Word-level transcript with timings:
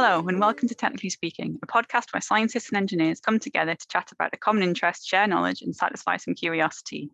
Hello, 0.00 0.24
and 0.28 0.38
welcome 0.38 0.68
to 0.68 0.76
Technically 0.76 1.10
Speaking, 1.10 1.58
a 1.60 1.66
podcast 1.66 2.12
where 2.12 2.20
scientists 2.20 2.68
and 2.68 2.76
engineers 2.76 3.18
come 3.18 3.40
together 3.40 3.74
to 3.74 3.88
chat 3.88 4.12
about 4.12 4.32
a 4.32 4.36
common 4.36 4.62
interest, 4.62 5.04
share 5.04 5.26
knowledge, 5.26 5.60
and 5.60 5.74
satisfy 5.74 6.16
some 6.16 6.36
curiosity. 6.36 7.10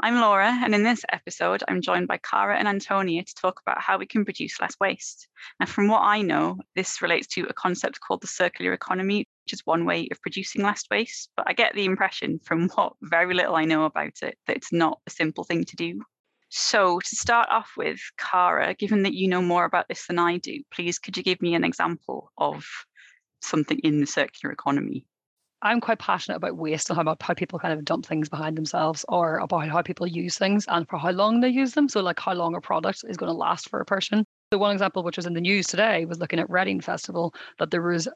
I'm 0.00 0.16
Laura, 0.16 0.48
and 0.64 0.74
in 0.74 0.82
this 0.82 1.04
episode, 1.12 1.62
I'm 1.68 1.80
joined 1.80 2.08
by 2.08 2.18
Cara 2.18 2.58
and 2.58 2.66
Antonia 2.66 3.22
to 3.22 3.34
talk 3.36 3.60
about 3.64 3.80
how 3.80 3.98
we 3.98 4.06
can 4.06 4.24
produce 4.24 4.60
less 4.60 4.74
waste. 4.80 5.28
Now, 5.60 5.66
from 5.66 5.86
what 5.86 6.02
I 6.02 6.22
know, 6.22 6.58
this 6.74 7.00
relates 7.00 7.28
to 7.34 7.44
a 7.44 7.52
concept 7.52 8.00
called 8.00 8.22
the 8.22 8.26
circular 8.26 8.72
economy, 8.72 9.28
which 9.44 9.52
is 9.52 9.64
one 9.64 9.84
way 9.84 10.08
of 10.10 10.20
producing 10.20 10.64
less 10.64 10.82
waste. 10.90 11.30
But 11.36 11.46
I 11.48 11.52
get 11.52 11.76
the 11.76 11.84
impression 11.84 12.40
from 12.42 12.68
what 12.74 12.94
very 13.00 13.32
little 13.32 13.54
I 13.54 13.64
know 13.64 13.84
about 13.84 14.22
it 14.22 14.36
that 14.48 14.56
it's 14.56 14.72
not 14.72 14.98
a 15.06 15.10
simple 15.12 15.44
thing 15.44 15.62
to 15.62 15.76
do. 15.76 16.02
So, 16.50 16.98
to 17.00 17.16
start 17.16 17.48
off 17.50 17.72
with, 17.76 18.00
Cara, 18.16 18.74
given 18.74 19.02
that 19.02 19.14
you 19.14 19.28
know 19.28 19.42
more 19.42 19.64
about 19.64 19.86
this 19.88 20.06
than 20.06 20.18
I 20.18 20.38
do, 20.38 20.62
please 20.72 20.98
could 20.98 21.16
you 21.16 21.22
give 21.22 21.42
me 21.42 21.54
an 21.54 21.64
example 21.64 22.32
of 22.38 22.66
something 23.42 23.78
in 23.80 24.00
the 24.00 24.06
circular 24.06 24.52
economy? 24.52 25.04
I'm 25.60 25.80
quite 25.80 25.98
passionate 25.98 26.36
about 26.36 26.56
waste 26.56 26.88
and 26.88 26.96
how, 26.96 27.02
about 27.02 27.20
how 27.20 27.34
people 27.34 27.58
kind 27.58 27.74
of 27.74 27.84
dump 27.84 28.06
things 28.06 28.28
behind 28.28 28.56
themselves 28.56 29.04
or 29.08 29.38
about 29.38 29.68
how 29.68 29.82
people 29.82 30.06
use 30.06 30.38
things 30.38 30.64
and 30.68 30.88
for 30.88 30.98
how 30.98 31.10
long 31.10 31.40
they 31.40 31.48
use 31.48 31.74
them. 31.74 31.88
So, 31.88 32.00
like 32.00 32.20
how 32.20 32.32
long 32.32 32.54
a 32.54 32.60
product 32.60 33.04
is 33.06 33.16
going 33.16 33.30
to 33.30 33.36
last 33.36 33.68
for 33.68 33.80
a 33.80 33.84
person. 33.84 34.24
So, 34.52 34.58
one 34.58 34.72
example, 34.72 35.02
which 35.02 35.16
was 35.16 35.26
in 35.26 35.34
the 35.34 35.40
news 35.40 35.66
today, 35.66 36.06
was 36.06 36.18
looking 36.18 36.38
at 36.38 36.48
Reading 36.48 36.80
Festival, 36.80 37.34
that 37.58 37.70
there 37.70 37.82
was, 37.82 38.08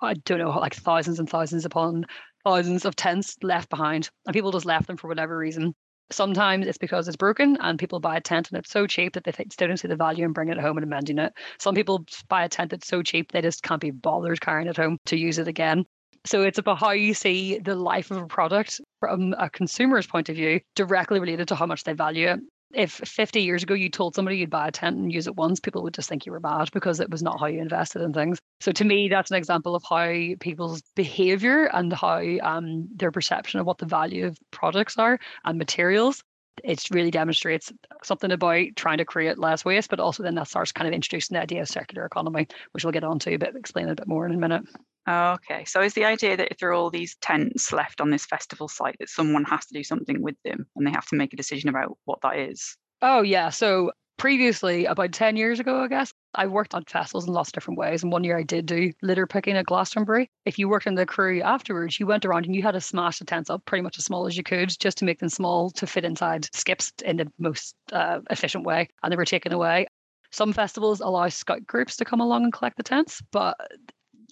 I 0.00 0.14
don't 0.14 0.38
know, 0.38 0.50
like 0.50 0.74
thousands 0.74 1.18
and 1.18 1.28
thousands 1.28 1.64
upon 1.64 2.04
thousands 2.44 2.84
of 2.84 2.94
tents 2.94 3.36
left 3.42 3.70
behind, 3.70 4.10
and 4.26 4.34
people 4.34 4.52
just 4.52 4.66
left 4.66 4.86
them 4.86 4.96
for 4.96 5.08
whatever 5.08 5.36
reason. 5.36 5.74
Sometimes 6.10 6.66
it's 6.66 6.78
because 6.78 7.08
it's 7.08 7.16
broken 7.16 7.56
and 7.60 7.78
people 7.78 8.00
buy 8.00 8.16
a 8.16 8.20
tent 8.20 8.50
and 8.50 8.58
it's 8.58 8.70
so 8.70 8.86
cheap 8.86 9.14
that 9.14 9.24
they 9.24 9.32
still 9.50 9.68
don't 9.68 9.76
see 9.76 9.88
the 9.88 9.96
value 9.96 10.24
in 10.24 10.32
bringing 10.32 10.56
it 10.56 10.60
home 10.60 10.76
and 10.76 10.84
amending 10.84 11.18
it. 11.18 11.32
Some 11.58 11.74
people 11.74 12.04
buy 12.28 12.44
a 12.44 12.48
tent 12.48 12.70
that's 12.70 12.88
so 12.88 13.02
cheap 13.02 13.32
they 13.32 13.40
just 13.40 13.62
can't 13.62 13.80
be 13.80 13.90
bothered 13.90 14.40
carrying 14.40 14.68
it 14.68 14.76
home 14.76 14.98
to 15.06 15.16
use 15.16 15.38
it 15.38 15.48
again. 15.48 15.84
So 16.24 16.42
it's 16.42 16.58
about 16.58 16.78
how 16.78 16.90
you 16.90 17.14
see 17.14 17.58
the 17.58 17.74
life 17.74 18.10
of 18.10 18.18
a 18.18 18.26
product 18.26 18.80
from 19.00 19.34
a 19.38 19.50
consumer's 19.50 20.06
point 20.06 20.28
of 20.28 20.36
view, 20.36 20.60
directly 20.76 21.18
related 21.18 21.48
to 21.48 21.54
how 21.54 21.66
much 21.66 21.84
they 21.84 21.94
value 21.94 22.28
it 22.28 22.40
if 22.74 22.92
50 22.92 23.42
years 23.42 23.62
ago 23.62 23.74
you 23.74 23.88
told 23.88 24.14
somebody 24.14 24.38
you'd 24.38 24.50
buy 24.50 24.68
a 24.68 24.72
tent 24.72 24.96
and 24.96 25.12
use 25.12 25.26
it 25.26 25.36
once, 25.36 25.60
people 25.60 25.82
would 25.82 25.94
just 25.94 26.08
think 26.08 26.26
you 26.26 26.32
were 26.32 26.40
bad 26.40 26.70
because 26.72 27.00
it 27.00 27.10
was 27.10 27.22
not 27.22 27.40
how 27.40 27.46
you 27.46 27.60
invested 27.60 28.02
in 28.02 28.12
things. 28.12 28.38
So 28.60 28.72
to 28.72 28.84
me, 28.84 29.08
that's 29.08 29.30
an 29.30 29.36
example 29.36 29.74
of 29.74 29.82
how 29.88 30.12
people's 30.40 30.82
behavior 30.94 31.64
and 31.64 31.92
how 31.92 32.22
um, 32.42 32.88
their 32.94 33.10
perception 33.10 33.60
of 33.60 33.66
what 33.66 33.78
the 33.78 33.86
value 33.86 34.26
of 34.26 34.38
products 34.50 34.96
are 34.98 35.18
and 35.44 35.58
materials. 35.58 36.22
It 36.62 36.86
really 36.90 37.10
demonstrates 37.10 37.72
something 38.02 38.30
about 38.30 38.66
trying 38.76 38.98
to 38.98 39.06
create 39.06 39.38
less 39.38 39.64
waste, 39.64 39.88
but 39.88 40.00
also 40.00 40.22
then 40.22 40.34
that 40.34 40.48
starts 40.48 40.72
kind 40.72 40.86
of 40.86 40.94
introducing 40.94 41.34
the 41.34 41.42
idea 41.42 41.62
of 41.62 41.68
circular 41.68 42.04
economy, 42.04 42.46
which 42.72 42.84
we'll 42.84 42.92
get 42.92 43.04
on 43.04 43.18
to 43.20 43.34
a 43.34 43.56
explain 43.56 43.88
a 43.88 43.94
bit 43.94 44.06
more 44.06 44.26
in 44.26 44.34
a 44.34 44.38
minute. 44.38 44.64
Okay, 45.08 45.64
so 45.64 45.80
is 45.80 45.94
the 45.94 46.04
idea 46.04 46.36
that 46.36 46.52
if 46.52 46.58
there 46.58 46.70
are 46.70 46.74
all 46.74 46.90
these 46.90 47.16
tents 47.16 47.72
left 47.72 48.00
on 48.00 48.10
this 48.10 48.24
festival 48.24 48.68
site, 48.68 48.96
that 49.00 49.08
someone 49.08 49.44
has 49.44 49.66
to 49.66 49.74
do 49.74 49.82
something 49.82 50.22
with 50.22 50.36
them 50.44 50.66
and 50.76 50.86
they 50.86 50.92
have 50.92 51.06
to 51.08 51.16
make 51.16 51.32
a 51.32 51.36
decision 51.36 51.68
about 51.68 51.98
what 52.04 52.20
that 52.22 52.38
is? 52.38 52.76
Oh, 53.00 53.22
yeah. 53.22 53.50
So 53.50 53.92
previously, 54.16 54.84
about 54.84 55.12
10 55.12 55.36
years 55.36 55.58
ago, 55.58 55.82
I 55.82 55.88
guess, 55.88 56.12
I 56.34 56.46
worked 56.46 56.74
on 56.74 56.84
festivals 56.84 57.26
in 57.26 57.32
lots 57.32 57.48
of 57.48 57.54
different 57.54 57.78
ways. 57.78 58.02
And 58.04 58.12
one 58.12 58.22
year 58.22 58.38
I 58.38 58.44
did 58.44 58.66
do 58.66 58.92
litter 59.02 59.26
picking 59.26 59.56
at 59.56 59.66
Glastonbury. 59.66 60.30
If 60.44 60.58
you 60.58 60.68
worked 60.68 60.86
in 60.86 60.94
the 60.94 61.04
crew 61.04 61.42
afterwards, 61.42 61.98
you 61.98 62.06
went 62.06 62.24
around 62.24 62.46
and 62.46 62.54
you 62.54 62.62
had 62.62 62.72
to 62.72 62.80
smash 62.80 63.18
the 63.18 63.24
tents 63.24 63.50
up 63.50 63.64
pretty 63.64 63.82
much 63.82 63.98
as 63.98 64.04
small 64.04 64.26
as 64.26 64.36
you 64.36 64.44
could 64.44 64.70
just 64.78 64.98
to 64.98 65.04
make 65.04 65.18
them 65.18 65.28
small 65.28 65.70
to 65.72 65.86
fit 65.86 66.04
inside 66.04 66.48
skips 66.54 66.92
in 67.04 67.16
the 67.16 67.32
most 67.38 67.74
uh, 67.92 68.20
efficient 68.30 68.64
way. 68.64 68.88
And 69.02 69.10
they 69.10 69.16
were 69.16 69.24
taken 69.24 69.52
away. 69.52 69.86
Some 70.30 70.52
festivals 70.52 71.00
allow 71.00 71.28
scout 71.28 71.66
groups 71.66 71.96
to 71.96 72.04
come 72.04 72.20
along 72.20 72.44
and 72.44 72.52
collect 72.52 72.76
the 72.76 72.82
tents, 72.82 73.20
but 73.32 73.56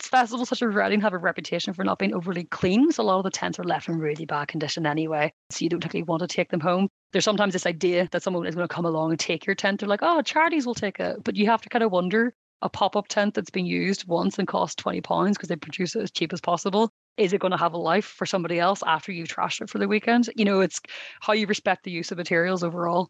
festivals 0.08 0.48
such 0.48 0.62
as 0.62 0.74
Reading 0.74 1.00
have 1.00 1.12
a 1.12 1.18
reputation 1.18 1.72
for 1.72 1.84
not 1.84 1.98
being 1.98 2.14
overly 2.14 2.44
clean. 2.44 2.90
So 2.92 3.02
a 3.02 3.04
lot 3.04 3.18
of 3.18 3.24
the 3.24 3.30
tents 3.30 3.58
are 3.58 3.64
left 3.64 3.88
in 3.88 3.98
really 3.98 4.24
bad 4.24 4.48
condition 4.48 4.86
anyway. 4.86 5.32
So 5.50 5.64
you 5.64 5.68
don't 5.68 5.80
particularly 5.80 6.06
want 6.06 6.20
to 6.20 6.26
take 6.26 6.50
them 6.50 6.60
home. 6.60 6.88
There's 7.12 7.24
sometimes 7.24 7.52
this 7.52 7.66
idea 7.66 8.08
that 8.12 8.22
someone 8.22 8.46
is 8.46 8.54
going 8.54 8.68
to 8.68 8.74
come 8.74 8.84
along 8.84 9.10
and 9.10 9.20
take 9.20 9.46
your 9.46 9.54
tent. 9.54 9.80
They're 9.80 9.88
like, 9.88 10.02
oh, 10.02 10.22
charities 10.22 10.66
will 10.66 10.74
take 10.74 11.00
it. 11.00 11.22
But 11.24 11.36
you 11.36 11.46
have 11.46 11.62
to 11.62 11.68
kind 11.68 11.82
of 11.82 11.90
wonder 11.90 12.34
a 12.62 12.68
pop-up 12.68 13.08
tent 13.08 13.34
that's 13.34 13.50
been 13.50 13.66
used 13.66 14.06
once 14.06 14.38
and 14.38 14.46
costs 14.46 14.76
20 14.76 15.00
pounds 15.00 15.36
because 15.36 15.48
they 15.48 15.56
produce 15.56 15.96
it 15.96 16.02
as 16.02 16.10
cheap 16.10 16.32
as 16.32 16.40
possible 16.40 16.90
is 17.16 17.32
it 17.32 17.40
going 17.40 17.50
to 17.50 17.56
have 17.56 17.72
a 17.72 17.78
life 17.78 18.04
for 18.04 18.26
somebody 18.26 18.58
else 18.58 18.82
after 18.86 19.12
you've 19.12 19.28
trashed 19.28 19.60
it 19.60 19.70
for 19.70 19.78
the 19.78 19.88
weekend 19.88 20.28
you 20.36 20.44
know 20.44 20.60
it's 20.60 20.80
how 21.20 21.32
you 21.32 21.46
respect 21.46 21.84
the 21.84 21.90
use 21.90 22.10
of 22.12 22.18
materials 22.18 22.62
overall 22.62 23.08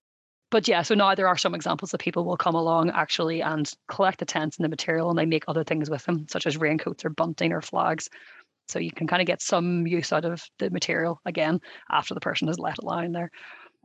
but 0.51 0.67
yeah, 0.69 0.83
so 0.83 0.95
now 0.95 1.15
there 1.15 1.29
are 1.29 1.37
some 1.37 1.55
examples 1.55 1.91
that 1.93 2.01
people 2.01 2.25
will 2.25 2.37
come 2.37 2.55
along 2.55 2.91
actually 2.91 3.41
and 3.43 3.71
collect 3.89 4.19
the 4.19 4.25
tents 4.25 4.57
and 4.57 4.65
the 4.65 4.69
material 4.69 5.09
and 5.11 5.19
they 5.19 5.27
make 5.27 5.45
other 5.49 5.65
things 5.65 5.89
with 5.89 6.05
them, 6.05 6.27
such 6.29 6.47
as 6.47 6.57
raincoats 6.57 7.05
or 7.05 7.11
bunting 7.11 7.53
or 7.53 7.63
flags. 7.63 8.09
So 8.69 8.79
you 8.79 8.93
can 8.93 9.07
kind 9.07 9.23
of 9.23 9.27
get 9.27 9.43
some 9.43 9.87
use 9.87 10.13
out 10.13 10.25
of 10.25 10.43
the 10.59 10.71
material 10.71 11.21
again 11.25 11.61
after 11.91 12.15
the 12.15 12.21
person 12.21 12.49
has 12.49 12.59
let 12.59 12.79
it 12.79 12.85
lying 12.85 13.13
there. 13.13 13.31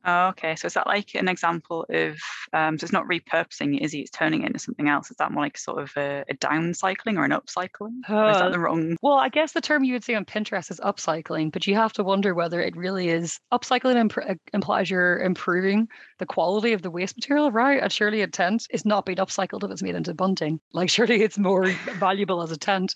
Oh, 0.06 0.28
okay. 0.28 0.56
So 0.56 0.68
is 0.68 0.76
that 0.76 0.86
like 0.86 1.16
an 1.16 1.28
example 1.28 1.86
of, 1.90 2.18
um, 2.54 2.78
so 2.78 2.84
it's 2.86 2.94
not 2.94 3.06
repurposing, 3.06 3.80
is 3.80 3.94
it? 3.94 4.00
It's 4.00 4.12
turning 4.12 4.44
it 4.44 4.48
into 4.48 4.60
something 4.60 4.88
else. 4.88 5.10
Is 5.10 5.18
that 5.18 5.32
more 5.32 5.44
like 5.44 5.58
sort 5.58 5.82
of 5.82 5.92
a, 5.98 6.24
a 6.30 6.36
downcycling 6.36 7.18
or 7.18 7.26
an 7.26 7.32
upcycling? 7.32 8.02
Uh, 8.08 8.26
or 8.26 8.30
is 8.32 8.38
that 8.38 8.52
the 8.52 8.60
wrong? 8.60 8.98
Well, 9.02 9.16
I 9.16 9.30
guess 9.30 9.54
the 9.54 9.62
term 9.62 9.84
you 9.84 9.94
would 9.94 10.04
say 10.04 10.14
on 10.14 10.26
Pinterest 10.26 10.70
is 10.70 10.80
upcycling, 10.80 11.52
but 11.52 11.66
you 11.66 11.74
have 11.76 11.94
to 11.94 12.04
wonder 12.04 12.36
whether 12.36 12.62
it 12.62 12.76
really 12.76 13.10
is 13.10 13.40
upcycling 13.52 13.96
imp- 13.96 14.18
uh, 14.18 14.36
implies 14.54 14.90
you're 14.92 15.20
improving 15.20 15.88
the 16.20 16.26
quality 16.28 16.74
of 16.74 16.84
the 16.84 16.92
waste 16.92 17.18
material, 17.18 17.52
right? 17.52 17.82
And 17.82 17.92
surely 17.92 18.22
a 18.22 18.28
tent 18.28 18.68
is 18.70 18.86
not 18.86 19.06
being 19.06 19.18
upcycled 19.18 19.64
if 19.64 19.72
it's 19.72 19.84
made 19.84 19.96
into 19.96 20.14
bunting. 20.14 20.60
Like 20.72 20.90
surely 20.90 21.24
it's 21.24 21.40
more 21.40 21.66
valuable 21.98 22.44
as 22.44 22.52
a 22.52 22.58
tent. 22.58 22.94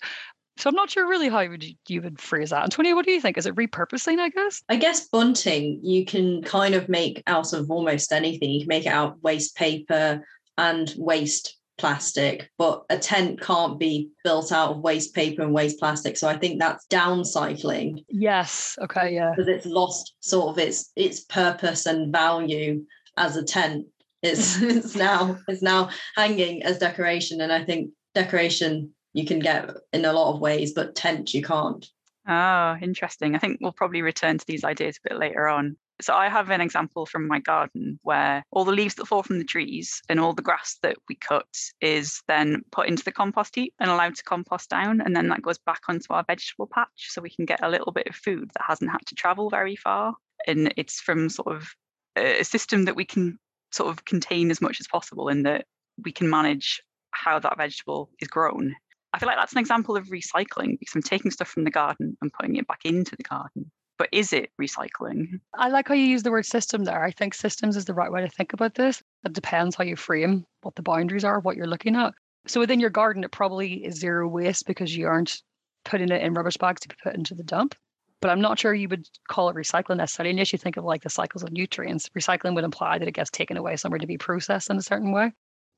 So 0.60 0.68
I'm 0.68 0.76
not 0.76 0.90
sure 0.90 1.08
really 1.08 1.28
how 1.28 1.48
would 1.48 1.64
you, 1.64 1.74
you 1.88 2.02
would 2.02 2.20
phrase 2.20 2.50
that. 2.50 2.62
Antonia, 2.62 2.94
what 2.94 3.06
do 3.06 3.12
you 3.12 3.20
think? 3.20 3.38
Is 3.38 3.46
it 3.46 3.54
repurposing, 3.54 4.18
I 4.18 4.28
guess? 4.28 4.62
I 4.68 4.76
guess 4.76 5.08
bunting 5.08 5.80
you 5.82 6.04
can 6.04 6.42
kind 6.42 6.74
of 6.74 6.88
make 6.88 7.22
out 7.26 7.52
of 7.52 7.70
almost 7.70 8.12
anything. 8.12 8.50
You 8.50 8.60
can 8.60 8.68
make 8.68 8.86
it 8.86 8.90
out 8.90 9.22
waste 9.22 9.56
paper 9.56 10.22
and 10.58 10.92
waste 10.98 11.56
plastic, 11.78 12.50
but 12.58 12.84
a 12.90 12.98
tent 12.98 13.40
can't 13.40 13.78
be 13.78 14.10
built 14.22 14.52
out 14.52 14.72
of 14.72 14.80
waste 14.80 15.14
paper 15.14 15.40
and 15.40 15.54
waste 15.54 15.78
plastic. 15.78 16.18
So 16.18 16.28
I 16.28 16.36
think 16.36 16.60
that's 16.60 16.86
downcycling. 16.88 18.04
Yes. 18.08 18.78
Okay. 18.82 19.14
Yeah. 19.14 19.32
Because 19.34 19.48
it's 19.48 19.66
lost 19.66 20.14
sort 20.20 20.50
of 20.50 20.58
its 20.58 20.92
its 20.94 21.20
purpose 21.20 21.86
and 21.86 22.12
value 22.12 22.84
as 23.16 23.36
a 23.36 23.42
tent. 23.42 23.86
It's 24.22 24.60
it's 24.62 24.94
now 24.94 25.38
it's 25.48 25.62
now 25.62 25.88
hanging 26.16 26.62
as 26.62 26.78
decoration. 26.78 27.40
And 27.40 27.50
I 27.50 27.64
think 27.64 27.92
decoration 28.14 28.92
you 29.12 29.26
can 29.26 29.40
get 29.40 29.70
in 29.92 30.04
a 30.04 30.12
lot 30.12 30.34
of 30.34 30.40
ways, 30.40 30.72
but 30.72 30.94
tent 30.94 31.34
you 31.34 31.42
can't. 31.42 31.86
Oh, 32.28 32.76
interesting. 32.80 33.34
I 33.34 33.38
think 33.38 33.58
we'll 33.60 33.72
probably 33.72 34.02
return 34.02 34.38
to 34.38 34.46
these 34.46 34.64
ideas 34.64 34.98
a 34.98 35.08
bit 35.08 35.18
later 35.18 35.48
on. 35.48 35.76
So 36.00 36.14
I 36.14 36.28
have 36.28 36.50
an 36.50 36.60
example 36.60 37.04
from 37.04 37.26
my 37.26 37.40
garden 37.40 37.98
where 38.02 38.42
all 38.52 38.64
the 38.64 38.72
leaves 38.72 38.94
that 38.94 39.06
fall 39.06 39.22
from 39.22 39.38
the 39.38 39.44
trees 39.44 40.00
and 40.08 40.18
all 40.18 40.32
the 40.32 40.40
grass 40.40 40.78
that 40.82 40.96
we 41.08 41.14
cut 41.16 41.46
is 41.80 42.22
then 42.26 42.62
put 42.72 42.88
into 42.88 43.04
the 43.04 43.12
compost 43.12 43.54
heap 43.54 43.74
and 43.78 43.90
allowed 43.90 44.14
to 44.16 44.22
compost 44.22 44.70
down. 44.70 45.00
And 45.02 45.14
then 45.14 45.28
that 45.28 45.42
goes 45.42 45.58
back 45.58 45.82
onto 45.88 46.12
our 46.12 46.24
vegetable 46.26 46.68
patch 46.72 47.08
so 47.08 47.20
we 47.20 47.30
can 47.30 47.44
get 47.44 47.62
a 47.62 47.68
little 47.68 47.92
bit 47.92 48.06
of 48.06 48.14
food 48.14 48.50
that 48.54 48.64
hasn't 48.66 48.90
had 48.90 49.04
to 49.06 49.14
travel 49.14 49.50
very 49.50 49.76
far. 49.76 50.14
And 50.46 50.72
it's 50.76 51.00
from 51.00 51.28
sort 51.28 51.54
of 51.54 51.68
a 52.16 52.44
system 52.44 52.86
that 52.86 52.96
we 52.96 53.04
can 53.04 53.38
sort 53.72 53.90
of 53.90 54.04
contain 54.04 54.50
as 54.50 54.62
much 54.62 54.80
as 54.80 54.88
possible 54.88 55.28
in 55.28 55.42
that 55.42 55.66
we 56.02 56.12
can 56.12 56.30
manage 56.30 56.82
how 57.10 57.38
that 57.38 57.58
vegetable 57.58 58.10
is 58.20 58.28
grown 58.28 58.74
I 59.12 59.18
feel 59.18 59.26
like 59.26 59.36
that's 59.36 59.52
an 59.52 59.58
example 59.58 59.96
of 59.96 60.06
recycling 60.06 60.78
because 60.78 60.94
I'm 60.94 61.02
taking 61.02 61.30
stuff 61.30 61.48
from 61.48 61.64
the 61.64 61.70
garden 61.70 62.16
and 62.20 62.32
putting 62.32 62.56
it 62.56 62.66
back 62.66 62.84
into 62.84 63.16
the 63.16 63.22
garden. 63.22 63.70
But 63.98 64.08
is 64.12 64.32
it 64.32 64.50
recycling? 64.60 65.40
I 65.54 65.68
like 65.68 65.88
how 65.88 65.94
you 65.94 66.06
use 66.06 66.22
the 66.22 66.30
word 66.30 66.46
system 66.46 66.84
there. 66.84 67.04
I 67.04 67.10
think 67.10 67.34
systems 67.34 67.76
is 67.76 67.84
the 67.84 67.92
right 67.92 68.10
way 68.10 68.22
to 68.22 68.28
think 68.28 68.52
about 68.52 68.74
this. 68.74 69.02
It 69.24 69.34
depends 69.34 69.76
how 69.76 69.84
you 69.84 69.96
frame 69.96 70.46
what 70.62 70.74
the 70.74 70.82
boundaries 70.82 71.24
are, 71.24 71.40
what 71.40 71.56
you're 71.56 71.66
looking 71.66 71.96
at. 71.96 72.14
So 72.46 72.60
within 72.60 72.80
your 72.80 72.90
garden, 72.90 73.24
it 73.24 73.30
probably 73.30 73.84
is 73.84 73.96
zero 73.96 74.26
waste 74.26 74.66
because 74.66 74.96
you 74.96 75.06
aren't 75.06 75.42
putting 75.84 76.08
it 76.08 76.22
in 76.22 76.32
rubbish 76.32 76.56
bags 76.56 76.80
to 76.80 76.88
be 76.88 76.94
put 77.02 77.14
into 77.14 77.34
the 77.34 77.42
dump. 77.42 77.74
But 78.22 78.30
I'm 78.30 78.40
not 78.40 78.58
sure 78.58 78.72
you 78.72 78.88
would 78.88 79.06
call 79.28 79.48
it 79.48 79.56
recycling 79.56 79.96
necessarily. 79.96 80.30
Unless 80.30 80.52
you 80.52 80.58
think 80.58 80.76
of 80.76 80.84
like 80.84 81.02
the 81.02 81.10
cycles 81.10 81.42
of 81.42 81.52
nutrients, 81.52 82.08
recycling 82.10 82.54
would 82.54 82.64
imply 82.64 82.98
that 82.98 83.08
it 83.08 83.12
gets 83.12 83.30
taken 83.30 83.56
away 83.56 83.76
somewhere 83.76 83.98
to 83.98 84.06
be 84.06 84.18
processed 84.18 84.70
in 84.70 84.76
a 84.76 84.82
certain 84.82 85.12
way. 85.12 85.32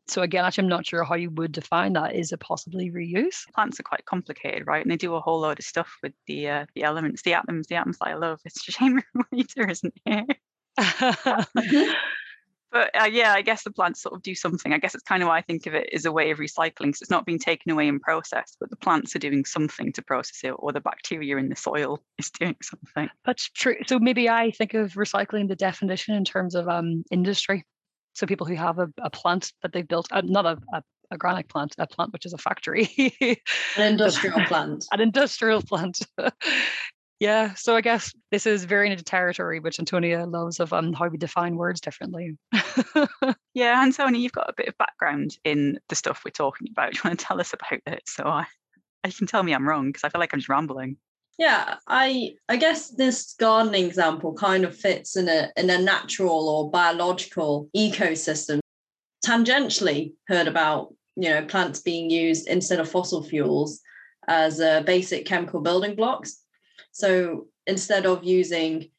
So 0.08 0.22
again, 0.22 0.44
actually, 0.44 0.64
I'm 0.64 0.70
not 0.70 0.86
sure 0.86 1.04
how 1.04 1.14
you 1.14 1.30
would 1.30 1.52
define 1.52 1.92
that. 1.94 2.14
Is 2.14 2.32
it 2.32 2.40
possibly 2.40 2.90
reuse? 2.90 3.46
Plants 3.54 3.78
are 3.78 3.84
quite 3.84 4.04
complicated, 4.04 4.66
right? 4.66 4.82
And 4.82 4.90
they 4.90 4.96
do 4.96 5.14
a 5.14 5.20
whole 5.20 5.40
load 5.40 5.58
of 5.58 5.64
stuff 5.64 5.96
with 6.02 6.12
the 6.26 6.48
uh, 6.48 6.66
the 6.74 6.82
elements, 6.82 7.22
the 7.22 7.34
atoms, 7.34 7.68
the 7.68 7.76
atoms 7.76 7.98
that 7.98 8.08
I 8.08 8.14
love. 8.14 8.40
It's 8.44 8.68
a 8.68 8.72
shame 8.72 9.00
Rita 9.32 9.68
isn't 9.68 9.94
here. 10.04 10.26
but 12.72 12.90
uh, 13.00 13.04
yeah, 13.04 13.32
I 13.32 13.42
guess 13.42 13.62
the 13.62 13.70
plants 13.70 14.02
sort 14.02 14.14
of 14.14 14.22
do 14.22 14.34
something. 14.34 14.72
I 14.72 14.78
guess 14.78 14.94
it's 14.94 15.04
kind 15.04 15.22
of 15.22 15.28
why 15.28 15.38
I 15.38 15.42
think 15.42 15.66
of 15.66 15.74
it 15.74 15.90
as 15.92 16.04
a 16.04 16.12
way 16.12 16.30
of 16.30 16.38
recycling. 16.38 16.96
So 16.96 17.02
it's 17.02 17.10
not 17.10 17.26
being 17.26 17.38
taken 17.38 17.70
away 17.70 17.86
and 17.86 18.00
processed, 18.00 18.56
but 18.58 18.70
the 18.70 18.76
plants 18.76 19.14
are 19.14 19.20
doing 19.20 19.44
something 19.44 19.92
to 19.92 20.02
process 20.02 20.40
it, 20.42 20.54
or 20.58 20.72
the 20.72 20.80
bacteria 20.80 21.36
in 21.36 21.48
the 21.48 21.56
soil 21.56 22.02
is 22.18 22.30
doing 22.30 22.56
something. 22.62 23.08
That's 23.24 23.48
true. 23.50 23.76
So 23.86 23.98
maybe 23.98 24.28
I 24.28 24.50
think 24.50 24.74
of 24.74 24.94
recycling 24.94 25.48
the 25.48 25.56
definition 25.56 26.14
in 26.14 26.24
terms 26.24 26.54
of 26.54 26.68
um, 26.68 27.04
industry. 27.10 27.64
So 28.14 28.26
people 28.26 28.46
who 28.46 28.54
have 28.54 28.78
a, 28.78 28.88
a 29.00 29.10
plant 29.10 29.52
that 29.62 29.72
they've 29.72 29.86
built, 29.86 30.08
uh, 30.10 30.22
not 30.24 30.46
a, 30.46 30.58
a, 30.72 30.78
a 30.78 30.82
organic 31.12 31.48
plant, 31.48 31.74
a 31.78 31.86
plant 31.86 32.12
which 32.12 32.26
is 32.26 32.32
a 32.32 32.38
factory. 32.38 32.88
An 33.76 33.92
industrial 33.92 34.40
plant. 34.46 34.84
An 34.92 35.00
industrial 35.00 35.62
plant. 35.62 36.00
yeah. 37.20 37.54
So 37.54 37.76
I 37.76 37.80
guess 37.80 38.12
this 38.30 38.46
is 38.46 38.64
very 38.64 38.90
into 38.90 39.04
territory 39.04 39.60
which 39.60 39.78
Antonia 39.78 40.26
loves 40.26 40.60
of 40.60 40.72
um, 40.72 40.92
how 40.92 41.08
we 41.08 41.18
define 41.18 41.56
words 41.56 41.80
differently. 41.80 42.36
yeah, 43.54 43.82
and 43.82 43.94
Tony, 43.94 44.20
you've 44.20 44.32
got 44.32 44.50
a 44.50 44.54
bit 44.56 44.68
of 44.68 44.78
background 44.78 45.36
in 45.44 45.78
the 45.88 45.94
stuff 45.94 46.22
we're 46.24 46.30
talking 46.30 46.68
about. 46.70 46.92
Do 46.92 46.98
you 46.98 47.08
want 47.08 47.18
to 47.18 47.24
tell 47.24 47.40
us 47.40 47.52
about 47.52 47.80
it? 47.86 48.02
So 48.06 48.24
I 48.24 48.46
you 49.06 49.12
can 49.12 49.26
tell 49.26 49.42
me 49.42 49.52
I'm 49.52 49.68
wrong 49.68 49.88
because 49.88 50.04
I 50.04 50.08
feel 50.10 50.20
like 50.20 50.32
I'm 50.32 50.38
just 50.38 50.48
rambling. 50.48 50.96
Yeah, 51.38 51.76
I 51.86 52.34
I 52.48 52.56
guess 52.56 52.90
this 52.90 53.34
gardening 53.38 53.86
example 53.86 54.34
kind 54.34 54.64
of 54.64 54.76
fits 54.76 55.16
in 55.16 55.28
a 55.28 55.50
in 55.56 55.70
a 55.70 55.78
natural 55.78 56.48
or 56.48 56.70
biological 56.70 57.68
ecosystem. 57.76 58.60
Tangentially 59.24 60.12
heard 60.28 60.46
about 60.46 60.94
you 61.16 61.30
know 61.30 61.44
plants 61.44 61.80
being 61.80 62.10
used 62.10 62.48
instead 62.48 62.80
of 62.80 62.90
fossil 62.90 63.22
fuels 63.22 63.80
as 64.28 64.60
uh, 64.60 64.82
basic 64.82 65.26
chemical 65.26 65.60
building 65.60 65.96
blocks. 65.96 66.42
So 66.92 67.46
instead 67.66 68.06
of 68.06 68.24
using, 68.24 68.90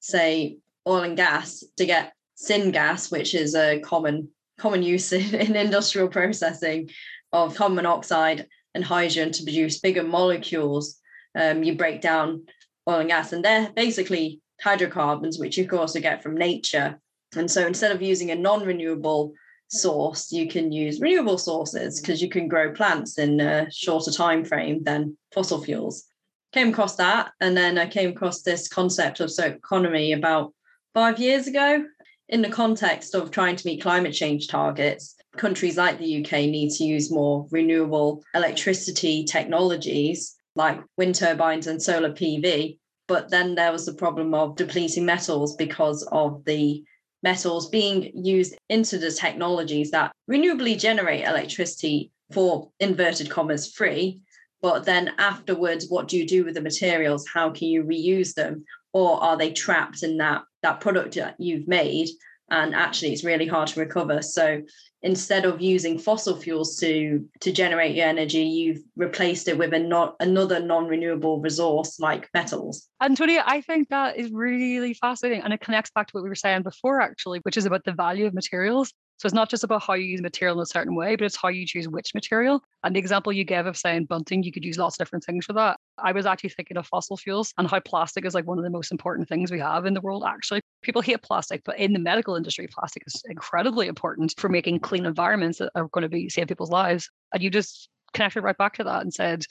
say, 0.00 0.58
oil 0.86 1.02
and 1.02 1.16
gas 1.16 1.64
to 1.78 1.86
get 1.86 2.12
syngas, 2.36 3.10
which 3.10 3.34
is 3.34 3.54
a 3.54 3.80
common 3.80 4.28
common 4.58 4.82
use 4.82 5.12
in, 5.12 5.34
in 5.46 5.56
industrial 5.56 6.08
processing 6.08 6.90
of 7.32 7.54
carbon 7.54 7.76
monoxide 7.76 8.46
and 8.74 8.84
hydrogen 8.84 9.32
to 9.32 9.42
produce 9.42 9.80
bigger 9.80 10.02
molecules 10.02 10.97
um, 11.34 11.62
you 11.62 11.76
break 11.76 12.00
down 12.00 12.46
oil 12.88 13.00
and 13.00 13.08
gas, 13.08 13.32
and 13.32 13.44
they're 13.44 13.70
basically 13.74 14.40
hydrocarbons, 14.62 15.38
which 15.38 15.56
you 15.56 15.66
can 15.66 15.78
also 15.78 16.00
get 16.00 16.22
from 16.22 16.36
nature. 16.36 17.00
And 17.36 17.50
so 17.50 17.66
instead 17.66 17.92
of 17.92 18.02
using 18.02 18.30
a 18.30 18.36
non 18.36 18.64
renewable 18.64 19.34
source, 19.68 20.32
you 20.32 20.48
can 20.48 20.72
use 20.72 21.00
renewable 21.00 21.38
sources 21.38 22.00
because 22.00 22.22
you 22.22 22.28
can 22.28 22.48
grow 22.48 22.72
plants 22.72 23.18
in 23.18 23.40
a 23.40 23.70
shorter 23.70 24.10
time 24.10 24.44
frame 24.44 24.82
than 24.84 25.16
fossil 25.32 25.62
fuels. 25.62 26.04
Came 26.52 26.70
across 26.70 26.96
that, 26.96 27.32
and 27.40 27.56
then 27.56 27.76
I 27.76 27.86
came 27.86 28.10
across 28.10 28.42
this 28.42 28.68
concept 28.68 29.20
of 29.20 29.30
circular 29.30 29.58
economy 29.58 30.12
about 30.12 30.54
five 30.94 31.18
years 31.18 31.46
ago 31.46 31.84
in 32.30 32.42
the 32.42 32.48
context 32.48 33.14
of 33.14 33.30
trying 33.30 33.56
to 33.56 33.66
meet 33.66 33.82
climate 33.82 34.14
change 34.14 34.48
targets. 34.48 35.14
Countries 35.36 35.76
like 35.76 35.98
the 35.98 36.24
UK 36.24 36.32
need 36.48 36.70
to 36.72 36.84
use 36.84 37.12
more 37.12 37.46
renewable 37.50 38.22
electricity 38.34 39.24
technologies 39.24 40.37
like 40.58 40.82
wind 40.96 41.14
turbines 41.14 41.68
and 41.68 41.80
solar 41.80 42.12
PV. 42.12 42.78
But 43.06 43.30
then 43.30 43.54
there 43.54 43.72
was 43.72 43.86
the 43.86 43.94
problem 43.94 44.34
of 44.34 44.56
depleting 44.56 45.06
metals 45.06 45.56
because 45.56 46.02
of 46.12 46.44
the 46.44 46.84
metals 47.22 47.70
being 47.70 48.10
used 48.14 48.54
into 48.68 48.98
the 48.98 49.12
technologies 49.12 49.92
that 49.92 50.12
renewably 50.30 50.78
generate 50.78 51.24
electricity 51.24 52.10
for 52.32 52.70
inverted 52.80 53.30
commas 53.30 53.72
free. 53.72 54.20
But 54.60 54.84
then 54.84 55.12
afterwards, 55.18 55.86
what 55.88 56.08
do 56.08 56.18
you 56.18 56.26
do 56.26 56.44
with 56.44 56.54
the 56.54 56.60
materials? 56.60 57.24
How 57.32 57.50
can 57.50 57.68
you 57.68 57.84
reuse 57.84 58.34
them? 58.34 58.64
Or 58.92 59.22
are 59.22 59.36
they 59.36 59.52
trapped 59.52 60.02
in 60.02 60.16
that, 60.18 60.42
that 60.62 60.80
product 60.80 61.14
that 61.14 61.36
you've 61.38 61.68
made? 61.68 62.08
And 62.50 62.74
actually, 62.74 63.12
it's 63.12 63.24
really 63.24 63.46
hard 63.46 63.68
to 63.68 63.80
recover. 63.80 64.22
So 64.22 64.62
instead 65.02 65.44
of 65.44 65.60
using 65.60 65.98
fossil 65.98 66.36
fuels 66.36 66.76
to 66.76 67.24
to 67.40 67.52
generate 67.52 67.94
your 67.94 68.06
energy 68.06 68.42
you've 68.42 68.82
replaced 68.96 69.46
it 69.48 69.56
with 69.56 69.72
a 69.72 69.78
not 69.78 70.16
another 70.20 70.60
non-renewable 70.60 71.40
resource 71.40 72.00
like 72.00 72.28
metals. 72.34 72.88
Antonia 73.00 73.44
i 73.46 73.60
think 73.60 73.88
that 73.88 74.16
is 74.16 74.30
really 74.32 74.94
fascinating 74.94 75.42
and 75.42 75.52
it 75.52 75.60
connects 75.60 75.90
back 75.90 76.08
to 76.08 76.12
what 76.12 76.24
we 76.24 76.28
were 76.28 76.34
saying 76.34 76.62
before 76.62 77.00
actually 77.00 77.38
which 77.40 77.56
is 77.56 77.64
about 77.64 77.84
the 77.84 77.92
value 77.92 78.26
of 78.26 78.34
materials 78.34 78.92
so 79.18 79.26
it's 79.26 79.34
not 79.34 79.50
just 79.50 79.64
about 79.64 79.82
how 79.82 79.94
you 79.94 80.04
use 80.04 80.22
material 80.22 80.56
in 80.56 80.62
a 80.62 80.66
certain 80.66 80.94
way, 80.94 81.16
but 81.16 81.24
it's 81.24 81.36
how 81.36 81.48
you 81.48 81.66
choose 81.66 81.88
which 81.88 82.14
material. 82.14 82.62
And 82.84 82.94
the 82.94 83.00
example 83.00 83.32
you 83.32 83.42
gave 83.42 83.66
of 83.66 83.76
saying 83.76 84.04
bunting, 84.04 84.44
you 84.44 84.52
could 84.52 84.64
use 84.64 84.78
lots 84.78 84.94
of 84.94 84.98
different 84.98 85.24
things 85.24 85.44
for 85.44 85.52
that. 85.54 85.78
I 85.98 86.12
was 86.12 86.24
actually 86.24 86.50
thinking 86.50 86.76
of 86.76 86.86
fossil 86.86 87.16
fuels 87.16 87.52
and 87.58 87.68
how 87.68 87.80
plastic 87.80 88.24
is 88.24 88.34
like 88.34 88.46
one 88.46 88.58
of 88.58 88.64
the 88.64 88.70
most 88.70 88.92
important 88.92 89.28
things 89.28 89.50
we 89.50 89.58
have 89.58 89.86
in 89.86 89.94
the 89.94 90.00
world, 90.00 90.22
actually. 90.24 90.60
People 90.82 91.02
hate 91.02 91.20
plastic, 91.22 91.62
but 91.64 91.78
in 91.78 91.92
the 91.92 91.98
medical 91.98 92.36
industry, 92.36 92.68
plastic 92.70 93.02
is 93.08 93.20
incredibly 93.28 93.88
important 93.88 94.34
for 94.38 94.48
making 94.48 94.78
clean 94.78 95.04
environments 95.04 95.58
that 95.58 95.72
are 95.74 95.88
going 95.88 96.02
to 96.02 96.08
be 96.08 96.28
save 96.28 96.46
people's 96.46 96.70
lives. 96.70 97.10
And 97.34 97.42
you 97.42 97.50
just 97.50 97.88
connected 98.14 98.42
right 98.42 98.56
back 98.56 98.74
to 98.74 98.84
that 98.84 99.02
and 99.02 99.12
said, 99.12 99.44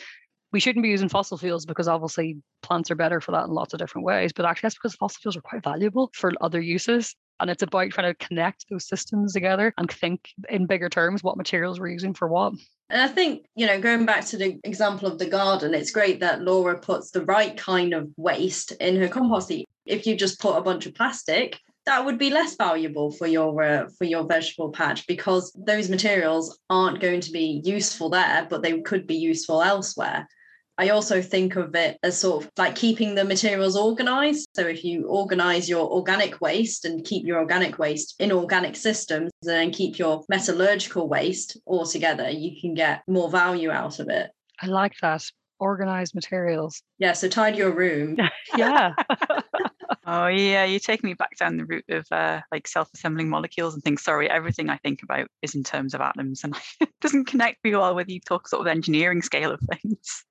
we 0.54 0.62
shouldn't 0.62 0.84
be 0.84 0.90
using 0.90 1.10
fossil 1.10 1.38
fuels 1.38 1.66
because 1.66 1.90
obviously 1.90 2.38
plants 2.62 2.90
are 2.90 2.96
better 2.96 3.20
for 3.20 3.34
that 3.34 3.44
in 3.44 3.52
lots 3.52 3.74
of 3.74 3.80
different 3.80 4.06
ways. 4.06 4.32
But 4.32 4.46
actually, 4.46 4.68
that's 4.68 4.76
because 4.76 4.96
fossil 4.96 5.20
fuels 5.22 5.36
are 5.36 5.42
quite 5.42 5.62
valuable 5.62 6.10
for 6.14 6.32
other 6.40 6.62
uses. 6.62 7.14
And 7.40 7.50
it's 7.50 7.64
about 7.64 7.92
trying 7.92 8.14
to 8.14 8.26
connect 8.26 8.66
those 8.70 8.88
systems 8.88 9.34
together 9.34 9.74
and 9.78 9.92
think 9.92 10.30
in 10.50 10.66
bigger 10.66 10.90
terms 10.90 11.24
what 11.24 11.38
materials 11.38 11.80
we're 11.80 11.90
using 11.90 12.14
for 12.14 12.28
what. 12.28 12.54
And 12.90 13.02
I 13.02 13.08
think, 13.08 13.46
you 13.56 13.66
know, 13.66 13.80
going 13.80 14.06
back 14.06 14.26
to 14.28 14.38
the 14.38 14.60
example 14.64 15.08
of 15.08 15.20
the 15.20 15.26
garden, 15.26 15.74
it's 15.74 15.92
great 15.92 16.22
that 16.22 16.42
Laura 16.42 16.80
puts 16.80 17.12
the 17.12 17.26
right 17.26 17.56
kind 17.58 17.94
of 17.94 18.10
waste 18.16 18.72
in 18.74 18.96
her 18.96 19.10
compost 19.10 19.50
heap. 19.50 19.68
If 19.86 20.08
you 20.08 20.16
just 20.16 20.40
put 20.40 20.58
a 20.58 20.62
bunch 20.62 20.86
of 20.86 20.96
plastic, 20.96 21.60
that 21.86 22.04
would 22.04 22.18
be 22.18 22.30
less 22.30 22.56
valuable 22.56 23.12
for 23.12 23.28
your 23.28 23.64
uh, 23.64 23.90
for 23.98 24.04
your 24.04 24.26
vegetable 24.26 24.72
patch 24.72 25.08
because 25.08 25.54
those 25.58 25.90
materials 25.90 26.60
aren't 26.70 27.00
going 27.00 27.22
to 27.22 27.32
be 27.32 27.62
useful 27.64 28.10
there, 28.10 28.46
but 28.50 28.62
they 28.62 28.82
could 28.82 29.08
be 29.08 29.16
useful 29.16 29.62
elsewhere. 29.62 30.28
I 30.80 30.90
also 30.90 31.22
think 31.22 31.56
of 31.56 31.74
it 31.76 31.98
as 32.04 32.20
sort 32.20 32.44
of 32.44 32.52
like 32.56 32.76
keeping 32.76 33.16
the 33.16 33.26
materials 33.26 33.76
organized. 33.76 34.48
So 34.56 34.68
if 34.68 34.84
you 34.84 35.08
organize 35.08 35.68
your 35.68 35.90
organic 35.90 36.40
waste 36.40 36.86
and 36.86 37.04
keep 37.04 37.26
your 37.26 37.40
organic 37.40 37.80
waste 37.80 38.16
in 38.20 38.32
organic 38.32 38.76
systems 38.76 39.32
and 39.42 39.52
then 39.52 39.72
keep 39.72 39.98
your 39.98 40.24
metallurgical 40.30 41.10
waste 41.10 41.58
all 41.66 41.86
together, 41.86 42.30
you 42.30 42.62
can 42.62 42.76
get 42.76 43.02
more 43.08 43.30
value 43.30 43.72
out 43.72 44.00
of 44.00 44.10
it. 44.10 44.30
I 44.62 44.68
like 44.68 44.94
that. 45.02 45.24
Organized 45.60 46.14
materials. 46.14 46.84
Yeah. 47.00 47.14
So 47.14 47.28
tidy 47.28 47.58
your 47.58 47.72
room. 47.72 48.16
yeah. 48.56 48.94
oh 50.06 50.28
yeah, 50.28 50.66
you 50.66 50.78
take 50.78 51.04
me 51.04 51.16
back 51.16 51.36
down 51.40 51.58
the 51.58 51.66
route 51.66 51.90
of 51.90 52.06
uh, 52.12 52.42
like 52.52 52.68
self-assembling 52.68 53.30
molecules 53.30 53.74
and 53.74 53.84
things. 53.84 54.04
Sorry, 54.04 54.30
everything 54.30 54.70
I 54.70 54.78
think 54.78 55.02
about 55.02 55.28
is 55.42 55.56
in 55.56 55.64
terms 55.64 55.96
of 55.96 56.02
atoms, 56.02 56.44
and 56.44 56.56
it 56.80 56.90
doesn't 57.02 57.26
connect 57.26 57.64
me 57.64 57.76
well 57.76 57.96
with 57.96 58.10
you 58.10 58.20
talk 58.20 58.48
sort 58.48 58.62
of 58.62 58.68
engineering 58.68 59.24
scale 59.24 59.52
of 59.52 59.60
things 59.72 60.26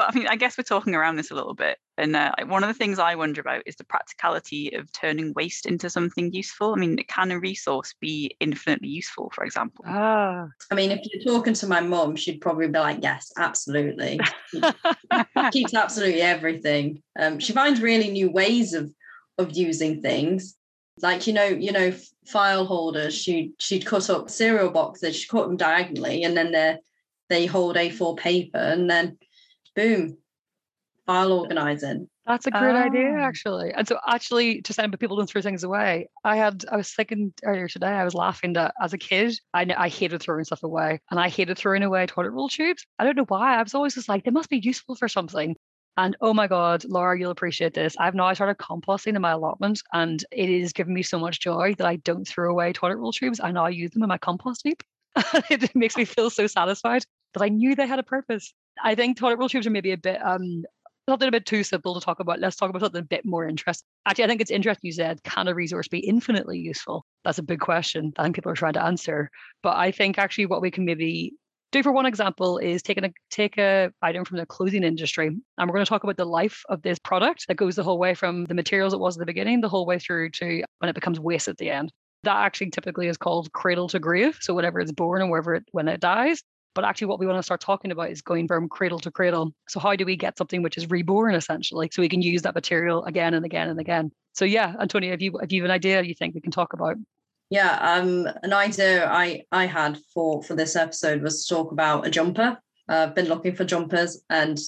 but 0.00 0.14
I 0.14 0.18
mean, 0.18 0.28
I 0.28 0.36
guess 0.36 0.56
we're 0.56 0.64
talking 0.64 0.94
around 0.94 1.16
this 1.16 1.30
a 1.30 1.34
little 1.34 1.52
bit. 1.52 1.76
And 1.98 2.16
uh, 2.16 2.32
one 2.46 2.64
of 2.64 2.68
the 2.68 2.74
things 2.74 2.98
I 2.98 3.16
wonder 3.16 3.42
about 3.42 3.62
is 3.66 3.76
the 3.76 3.84
practicality 3.84 4.70
of 4.74 4.90
turning 4.92 5.34
waste 5.34 5.66
into 5.66 5.90
something 5.90 6.32
useful. 6.32 6.72
I 6.72 6.76
mean, 6.76 6.96
can 7.06 7.30
a 7.30 7.38
resource 7.38 7.94
be 8.00 8.34
infinitely 8.40 8.88
useful, 8.88 9.30
for 9.34 9.44
example? 9.44 9.84
Ah. 9.86 10.48
I 10.70 10.74
mean, 10.74 10.90
if 10.90 11.00
you're 11.04 11.22
talking 11.22 11.52
to 11.52 11.66
my 11.66 11.80
mum, 11.80 12.16
she'd 12.16 12.40
probably 12.40 12.68
be 12.68 12.78
like, 12.78 13.00
yes, 13.02 13.30
absolutely. 13.36 14.18
keeps 15.52 15.74
absolutely 15.74 16.22
everything. 16.22 17.02
Um, 17.18 17.38
she 17.38 17.52
finds 17.52 17.82
really 17.82 18.10
new 18.10 18.30
ways 18.30 18.72
of 18.72 18.90
of 19.36 19.54
using 19.54 20.00
things. 20.00 20.56
Like, 21.02 21.26
you 21.26 21.34
know, 21.34 21.44
you 21.44 21.72
know, 21.72 21.92
file 22.26 22.64
holders, 22.64 23.14
she 23.14 23.52
she'd 23.58 23.84
cut 23.84 24.08
up 24.08 24.30
cereal 24.30 24.70
boxes, 24.70 25.14
she 25.16 25.28
cut 25.28 25.46
them 25.46 25.58
diagonally, 25.58 26.24
and 26.24 26.34
then 26.34 26.52
they 26.52 26.78
they 27.28 27.44
hold 27.44 27.76
A4 27.76 28.16
paper, 28.16 28.56
and 28.58 28.88
then 28.88 29.18
boom, 29.80 30.18
file 31.06 31.32
organizing. 31.32 32.08
That's 32.26 32.46
a 32.46 32.50
great 32.50 32.76
oh. 32.76 32.86
idea, 32.86 33.16
ah. 33.18 33.22
actually. 33.22 33.72
And 33.72 33.88
so, 33.88 33.98
actually, 34.06 34.62
to 34.62 34.72
send 34.72 34.98
people 35.00 35.16
don't 35.16 35.28
throw 35.28 35.42
things 35.42 35.64
away. 35.64 36.08
I 36.22 36.36
had, 36.36 36.64
I 36.70 36.76
was 36.76 36.92
thinking 36.92 37.32
earlier 37.44 37.66
today, 37.66 37.88
I 37.88 38.04
was 38.04 38.14
laughing 38.14 38.52
that 38.52 38.74
as 38.80 38.92
a 38.92 38.98
kid, 38.98 39.34
I, 39.52 39.66
I 39.76 39.88
hated 39.88 40.22
throwing 40.22 40.44
stuff 40.44 40.62
away, 40.62 41.00
and 41.10 41.18
I 41.18 41.28
hated 41.28 41.58
throwing 41.58 41.82
away 41.82 42.06
toilet 42.06 42.30
roll 42.30 42.48
tubes. 42.48 42.86
I 42.98 43.04
don't 43.04 43.16
know 43.16 43.24
why. 43.26 43.56
I 43.56 43.62
was 43.62 43.74
always 43.74 43.94
just 43.94 44.08
like, 44.08 44.24
they 44.24 44.30
must 44.30 44.50
be 44.50 44.58
useful 44.58 44.94
for 44.94 45.08
something. 45.08 45.56
And 45.96 46.16
oh 46.20 46.32
my 46.32 46.46
God, 46.46 46.84
Laura, 46.84 47.18
you'll 47.18 47.32
appreciate 47.32 47.74
this. 47.74 47.96
I've 47.98 48.14
now 48.14 48.32
started 48.32 48.58
composting 48.58 49.16
in 49.16 49.22
my 49.22 49.32
allotment, 49.32 49.82
and 49.92 50.22
it 50.30 50.48
is 50.48 50.72
giving 50.72 50.94
me 50.94 51.02
so 51.02 51.18
much 51.18 51.40
joy 51.40 51.74
that 51.78 51.86
I 51.86 51.96
don't 51.96 52.26
throw 52.26 52.50
away 52.50 52.72
toilet 52.72 52.98
roll 52.98 53.12
tubes. 53.12 53.40
I 53.40 53.50
now 53.50 53.66
use 53.66 53.90
them 53.90 54.02
in 54.02 54.08
my 54.08 54.18
compost 54.18 54.60
heap. 54.62 54.82
it 55.50 55.74
makes 55.74 55.96
me 55.96 56.04
feel 56.04 56.30
so 56.30 56.46
satisfied 56.46 57.04
that 57.34 57.42
I 57.42 57.48
knew 57.48 57.74
they 57.74 57.86
had 57.86 57.98
a 57.98 58.04
purpose. 58.04 58.54
I 58.82 58.94
think 58.94 59.16
toilet 59.16 59.38
roll 59.38 59.48
tubes 59.48 59.66
are 59.66 59.70
maybe 59.70 59.92
a 59.92 59.98
bit 59.98 60.20
um 60.22 60.64
something 61.08 61.28
a 61.28 61.32
bit 61.32 61.46
too 61.46 61.64
simple 61.64 61.94
to 61.94 62.04
talk 62.04 62.20
about. 62.20 62.38
Let's 62.38 62.56
talk 62.56 62.70
about 62.70 62.82
something 62.82 63.00
a 63.00 63.04
bit 63.04 63.24
more 63.24 63.46
interesting. 63.46 63.86
Actually, 64.06 64.24
I 64.24 64.26
think 64.28 64.40
it's 64.40 64.50
interesting 64.50 64.88
you 64.88 64.92
said, 64.92 65.22
can 65.24 65.48
a 65.48 65.54
resource 65.54 65.88
be 65.88 65.98
infinitely 65.98 66.58
useful? 66.58 67.04
That's 67.24 67.38
a 67.38 67.42
big 67.42 67.60
question 67.60 68.12
think 68.16 68.34
people 68.34 68.52
are 68.52 68.56
trying 68.56 68.74
to 68.74 68.84
answer. 68.84 69.30
But 69.62 69.76
I 69.76 69.90
think 69.90 70.18
actually 70.18 70.46
what 70.46 70.62
we 70.62 70.70
can 70.70 70.84
maybe 70.84 71.34
do 71.72 71.82
for 71.82 71.92
one 71.92 72.06
example 72.06 72.58
is 72.58 72.82
take 72.82 72.98
a 72.98 73.12
take 73.30 73.58
a 73.58 73.92
item 74.02 74.24
from 74.24 74.38
the 74.38 74.46
clothing 74.46 74.82
industry 74.82 75.28
and 75.28 75.68
we're 75.68 75.74
going 75.74 75.84
to 75.84 75.88
talk 75.88 76.04
about 76.04 76.16
the 76.16 76.24
life 76.24 76.62
of 76.68 76.82
this 76.82 76.98
product 76.98 77.46
that 77.46 77.56
goes 77.56 77.76
the 77.76 77.82
whole 77.82 77.98
way 77.98 78.14
from 78.14 78.44
the 78.46 78.54
materials 78.54 78.92
it 78.92 78.98
was 78.98 79.16
at 79.16 79.20
the 79.20 79.26
beginning 79.26 79.60
the 79.60 79.68
whole 79.68 79.86
way 79.86 79.98
through 79.98 80.30
to 80.30 80.64
when 80.78 80.88
it 80.88 80.94
becomes 80.94 81.20
waste 81.20 81.46
at 81.46 81.56
the 81.58 81.70
end 81.70 81.92
that 82.24 82.36
actually 82.36 82.70
typically 82.70 83.06
is 83.06 83.16
called 83.16 83.52
cradle 83.52 83.88
to 83.88 84.00
grave 84.00 84.36
so 84.40 84.52
whenever 84.52 84.80
it's 84.80 84.92
born 84.92 85.22
and 85.22 85.30
wherever 85.30 85.54
it 85.54 85.64
when 85.70 85.86
it 85.86 86.00
dies 86.00 86.42
but 86.74 86.84
actually, 86.84 87.08
what 87.08 87.18
we 87.18 87.26
want 87.26 87.38
to 87.38 87.42
start 87.42 87.60
talking 87.60 87.90
about 87.90 88.10
is 88.10 88.22
going 88.22 88.46
from 88.46 88.68
cradle 88.68 88.98
to 89.00 89.10
cradle. 89.10 89.52
So, 89.68 89.80
how 89.80 89.96
do 89.96 90.04
we 90.04 90.16
get 90.16 90.38
something 90.38 90.62
which 90.62 90.78
is 90.78 90.88
reborn 90.90 91.34
essentially, 91.34 91.88
so 91.92 92.02
we 92.02 92.08
can 92.08 92.22
use 92.22 92.42
that 92.42 92.54
material 92.54 93.04
again 93.04 93.34
and 93.34 93.44
again 93.44 93.68
and 93.68 93.80
again? 93.80 94.12
So, 94.34 94.44
yeah, 94.44 94.74
Antonia, 94.80 95.10
have 95.10 95.22
you 95.22 95.38
have 95.40 95.52
you 95.52 95.64
an 95.64 95.70
idea 95.70 96.02
you 96.02 96.14
think 96.14 96.34
we 96.34 96.40
can 96.40 96.52
talk 96.52 96.72
about, 96.72 96.96
Yeah, 97.50 97.76
um, 97.80 98.28
an 98.42 98.52
idea 98.52 99.08
I 99.10 99.42
I 99.50 99.66
had 99.66 99.98
for 100.14 100.42
for 100.42 100.54
this 100.54 100.76
episode 100.76 101.22
was 101.22 101.46
to 101.46 101.54
talk 101.54 101.72
about 101.72 102.06
a 102.06 102.10
jumper. 102.10 102.58
Uh, 102.88 103.06
I've 103.08 103.14
been 103.14 103.28
looking 103.28 103.54
for 103.54 103.64
jumpers, 103.64 104.22
and 104.30 104.58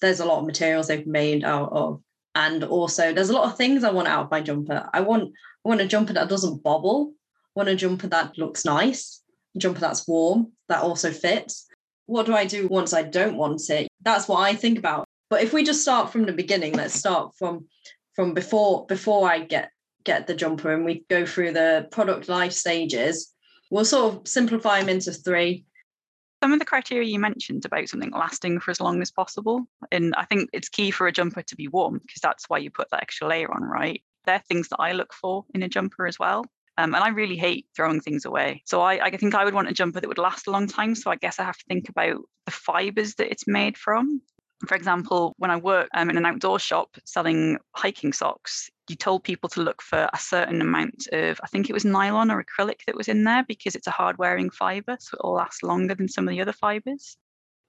there's 0.00 0.20
a 0.20 0.24
lot 0.24 0.40
of 0.40 0.46
materials 0.46 0.88
they've 0.88 1.06
made 1.06 1.44
out 1.44 1.70
of, 1.72 2.02
and 2.34 2.64
also 2.64 3.12
there's 3.12 3.30
a 3.30 3.34
lot 3.34 3.50
of 3.50 3.56
things 3.56 3.84
I 3.84 3.90
want 3.90 4.08
out 4.08 4.24
of 4.24 4.30
my 4.30 4.40
jumper. 4.40 4.88
I 4.92 5.00
want 5.00 5.32
I 5.64 5.68
want 5.68 5.80
a 5.82 5.86
jumper 5.86 6.14
that 6.14 6.28
doesn't 6.28 6.62
bobble. 6.62 7.12
I 7.54 7.60
want 7.60 7.68
a 7.68 7.76
jumper 7.76 8.08
that 8.08 8.38
looks 8.38 8.64
nice. 8.64 9.21
Jumper 9.56 9.80
that's 9.80 10.08
warm 10.08 10.52
that 10.68 10.82
also 10.82 11.10
fits. 11.10 11.66
What 12.06 12.26
do 12.26 12.34
I 12.34 12.44
do 12.44 12.68
once 12.68 12.92
I 12.92 13.02
don't 13.02 13.36
want 13.36 13.68
it? 13.70 13.88
That's 14.02 14.28
what 14.28 14.40
I 14.40 14.54
think 14.54 14.78
about. 14.78 15.06
But 15.30 15.42
if 15.42 15.52
we 15.52 15.64
just 15.64 15.82
start 15.82 16.10
from 16.10 16.24
the 16.24 16.32
beginning, 16.32 16.74
let's 16.74 16.94
start 16.94 17.34
from 17.38 17.66
from 18.14 18.34
before 18.34 18.86
before 18.86 19.28
I 19.28 19.40
get 19.40 19.70
get 20.04 20.26
the 20.26 20.34
jumper 20.34 20.72
and 20.72 20.84
we 20.84 21.04
go 21.08 21.24
through 21.24 21.52
the 21.52 21.88
product 21.90 22.28
life 22.28 22.52
stages. 22.52 23.32
We'll 23.70 23.84
sort 23.84 24.14
of 24.14 24.28
simplify 24.28 24.80
them 24.80 24.88
into 24.88 25.12
three. 25.12 25.64
Some 26.42 26.52
of 26.52 26.58
the 26.58 26.64
criteria 26.64 27.08
you 27.08 27.20
mentioned 27.20 27.64
about 27.64 27.88
something 27.88 28.10
lasting 28.10 28.58
for 28.60 28.72
as 28.72 28.80
long 28.80 29.00
as 29.00 29.12
possible, 29.12 29.64
and 29.92 30.12
I 30.16 30.24
think 30.24 30.50
it's 30.52 30.68
key 30.68 30.90
for 30.90 31.06
a 31.06 31.12
jumper 31.12 31.42
to 31.42 31.56
be 31.56 31.68
warm 31.68 31.98
because 31.98 32.20
that's 32.20 32.50
why 32.50 32.58
you 32.58 32.70
put 32.70 32.90
that 32.90 33.02
extra 33.02 33.28
layer 33.28 33.50
on, 33.52 33.62
right? 33.62 34.02
They're 34.26 34.42
things 34.48 34.68
that 34.68 34.80
I 34.80 34.92
look 34.92 35.12
for 35.12 35.44
in 35.54 35.62
a 35.62 35.68
jumper 35.68 36.06
as 36.06 36.18
well. 36.18 36.44
Um, 36.78 36.94
and 36.94 37.04
I 37.04 37.08
really 37.08 37.36
hate 37.36 37.66
throwing 37.76 38.00
things 38.00 38.24
away. 38.24 38.62
So 38.64 38.80
I, 38.80 39.04
I 39.04 39.16
think 39.16 39.34
I 39.34 39.44
would 39.44 39.54
want 39.54 39.68
a 39.68 39.74
jumper 39.74 40.00
that 40.00 40.08
would 40.08 40.18
last 40.18 40.46
a 40.46 40.50
long 40.50 40.66
time. 40.66 40.94
So 40.94 41.10
I 41.10 41.16
guess 41.16 41.38
I 41.38 41.44
have 41.44 41.58
to 41.58 41.64
think 41.68 41.88
about 41.88 42.16
the 42.46 42.52
fibers 42.52 43.14
that 43.16 43.30
it's 43.30 43.46
made 43.46 43.76
from. 43.76 44.22
For 44.66 44.76
example, 44.76 45.34
when 45.38 45.50
I 45.50 45.56
work 45.56 45.88
um, 45.92 46.08
in 46.08 46.16
an 46.16 46.24
outdoor 46.24 46.58
shop 46.58 46.96
selling 47.04 47.58
hiking 47.74 48.12
socks, 48.12 48.70
you 48.88 48.94
told 48.96 49.24
people 49.24 49.48
to 49.50 49.62
look 49.62 49.82
for 49.82 50.08
a 50.12 50.18
certain 50.18 50.60
amount 50.60 51.08
of, 51.12 51.40
I 51.42 51.48
think 51.48 51.68
it 51.68 51.72
was 51.72 51.84
nylon 51.84 52.30
or 52.30 52.42
acrylic 52.42 52.84
that 52.86 52.96
was 52.96 53.08
in 53.08 53.24
there 53.24 53.44
because 53.46 53.74
it's 53.74 53.88
a 53.88 53.92
hard 53.92 54.18
wearing 54.18 54.50
fiber, 54.50 54.96
so 55.00 55.16
it'll 55.18 55.34
last 55.34 55.62
longer 55.64 55.94
than 55.94 56.08
some 56.08 56.28
of 56.28 56.32
the 56.32 56.40
other 56.40 56.52
fibers. 56.52 57.16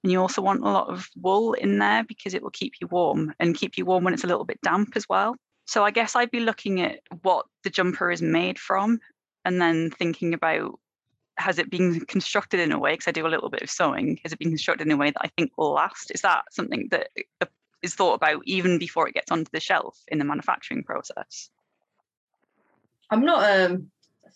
And 0.04 0.12
you 0.12 0.20
also 0.20 0.42
want 0.42 0.60
a 0.60 0.70
lot 0.70 0.88
of 0.88 1.08
wool 1.16 1.54
in 1.54 1.78
there 1.78 2.04
because 2.04 2.34
it 2.34 2.42
will 2.42 2.50
keep 2.50 2.74
you 2.80 2.86
warm 2.86 3.34
and 3.40 3.56
keep 3.56 3.76
you 3.76 3.86
warm 3.86 4.04
when 4.04 4.14
it's 4.14 4.24
a 4.24 4.28
little 4.28 4.44
bit 4.44 4.60
damp 4.62 4.92
as 4.96 5.08
well. 5.08 5.34
So 5.66 5.84
I 5.84 5.90
guess 5.90 6.14
I'd 6.14 6.30
be 6.30 6.40
looking 6.40 6.80
at 6.80 7.00
what 7.22 7.46
the 7.62 7.70
jumper 7.70 8.10
is 8.10 8.22
made 8.22 8.58
from 8.58 9.00
and 9.44 9.60
then 9.60 9.90
thinking 9.90 10.34
about 10.34 10.78
has 11.36 11.58
it 11.58 11.70
been 11.70 12.00
constructed 12.02 12.60
in 12.60 12.70
a 12.70 12.78
way 12.78 12.92
because 12.92 13.08
i 13.08 13.10
do 13.10 13.26
a 13.26 13.28
little 13.28 13.50
bit 13.50 13.60
of 13.60 13.68
sewing 13.68 14.20
has 14.22 14.32
it 14.32 14.38
been 14.38 14.50
constructed 14.50 14.86
in 14.86 14.92
a 14.92 14.96
way 14.96 15.10
that 15.10 15.20
i 15.22 15.28
think 15.36 15.50
will 15.56 15.72
last? 15.72 16.12
Is 16.12 16.20
that 16.20 16.44
something 16.52 16.88
that 16.90 17.08
uh, 17.40 17.46
thought 17.86 18.14
about 18.14 18.42
even 18.46 18.78
before 18.78 19.08
it 19.08 19.14
gets 19.14 19.32
onto 19.32 19.50
the 19.52 19.60
shelf 19.60 19.98
in 20.08 20.18
the 20.18 20.24
manufacturing 20.24 20.84
process? 20.84 21.50
I'm 23.10 23.24
not 23.24 23.42
a 23.42 23.82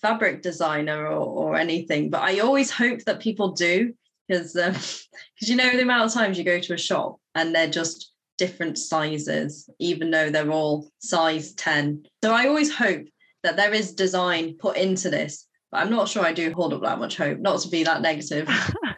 fabric 0.02 0.42
designer 0.42 1.06
or, 1.06 1.26
or 1.26 1.56
anything 1.56 2.08
but 2.08 2.22
i 2.22 2.38
always 2.38 2.70
hope 2.70 3.00
that 3.04 3.18
people 3.18 3.50
do 3.50 3.92
because 4.28 4.52
because 4.52 5.06
um, 5.06 5.18
you 5.40 5.56
know 5.56 5.70
the 5.72 5.82
amount 5.82 6.04
of 6.04 6.12
times 6.12 6.38
you 6.38 6.44
go 6.44 6.60
to 6.60 6.74
a 6.74 6.78
shop 6.78 7.16
and 7.34 7.54
they're 7.54 7.70
just 7.70 8.12
different 8.38 8.78
sizes 8.78 9.68
even 9.78 10.10
though 10.10 10.30
they're 10.30 10.50
all 10.50 10.88
size 11.00 11.52
10 11.54 12.04
so 12.24 12.32
i 12.32 12.46
always 12.46 12.74
hope 12.74 13.06
that 13.42 13.56
there 13.56 13.72
is 13.72 13.94
design 13.94 14.54
put 14.54 14.76
into 14.76 15.10
this 15.10 15.48
but 15.70 15.82
I'm 15.82 15.90
not 15.90 16.08
sure 16.08 16.24
I 16.24 16.32
do 16.32 16.52
hold 16.52 16.72
up 16.72 16.82
that 16.82 16.98
much 16.98 17.16
hope, 17.16 17.38
not 17.40 17.60
to 17.60 17.68
be 17.68 17.84
that 17.84 18.00
negative. 18.00 18.48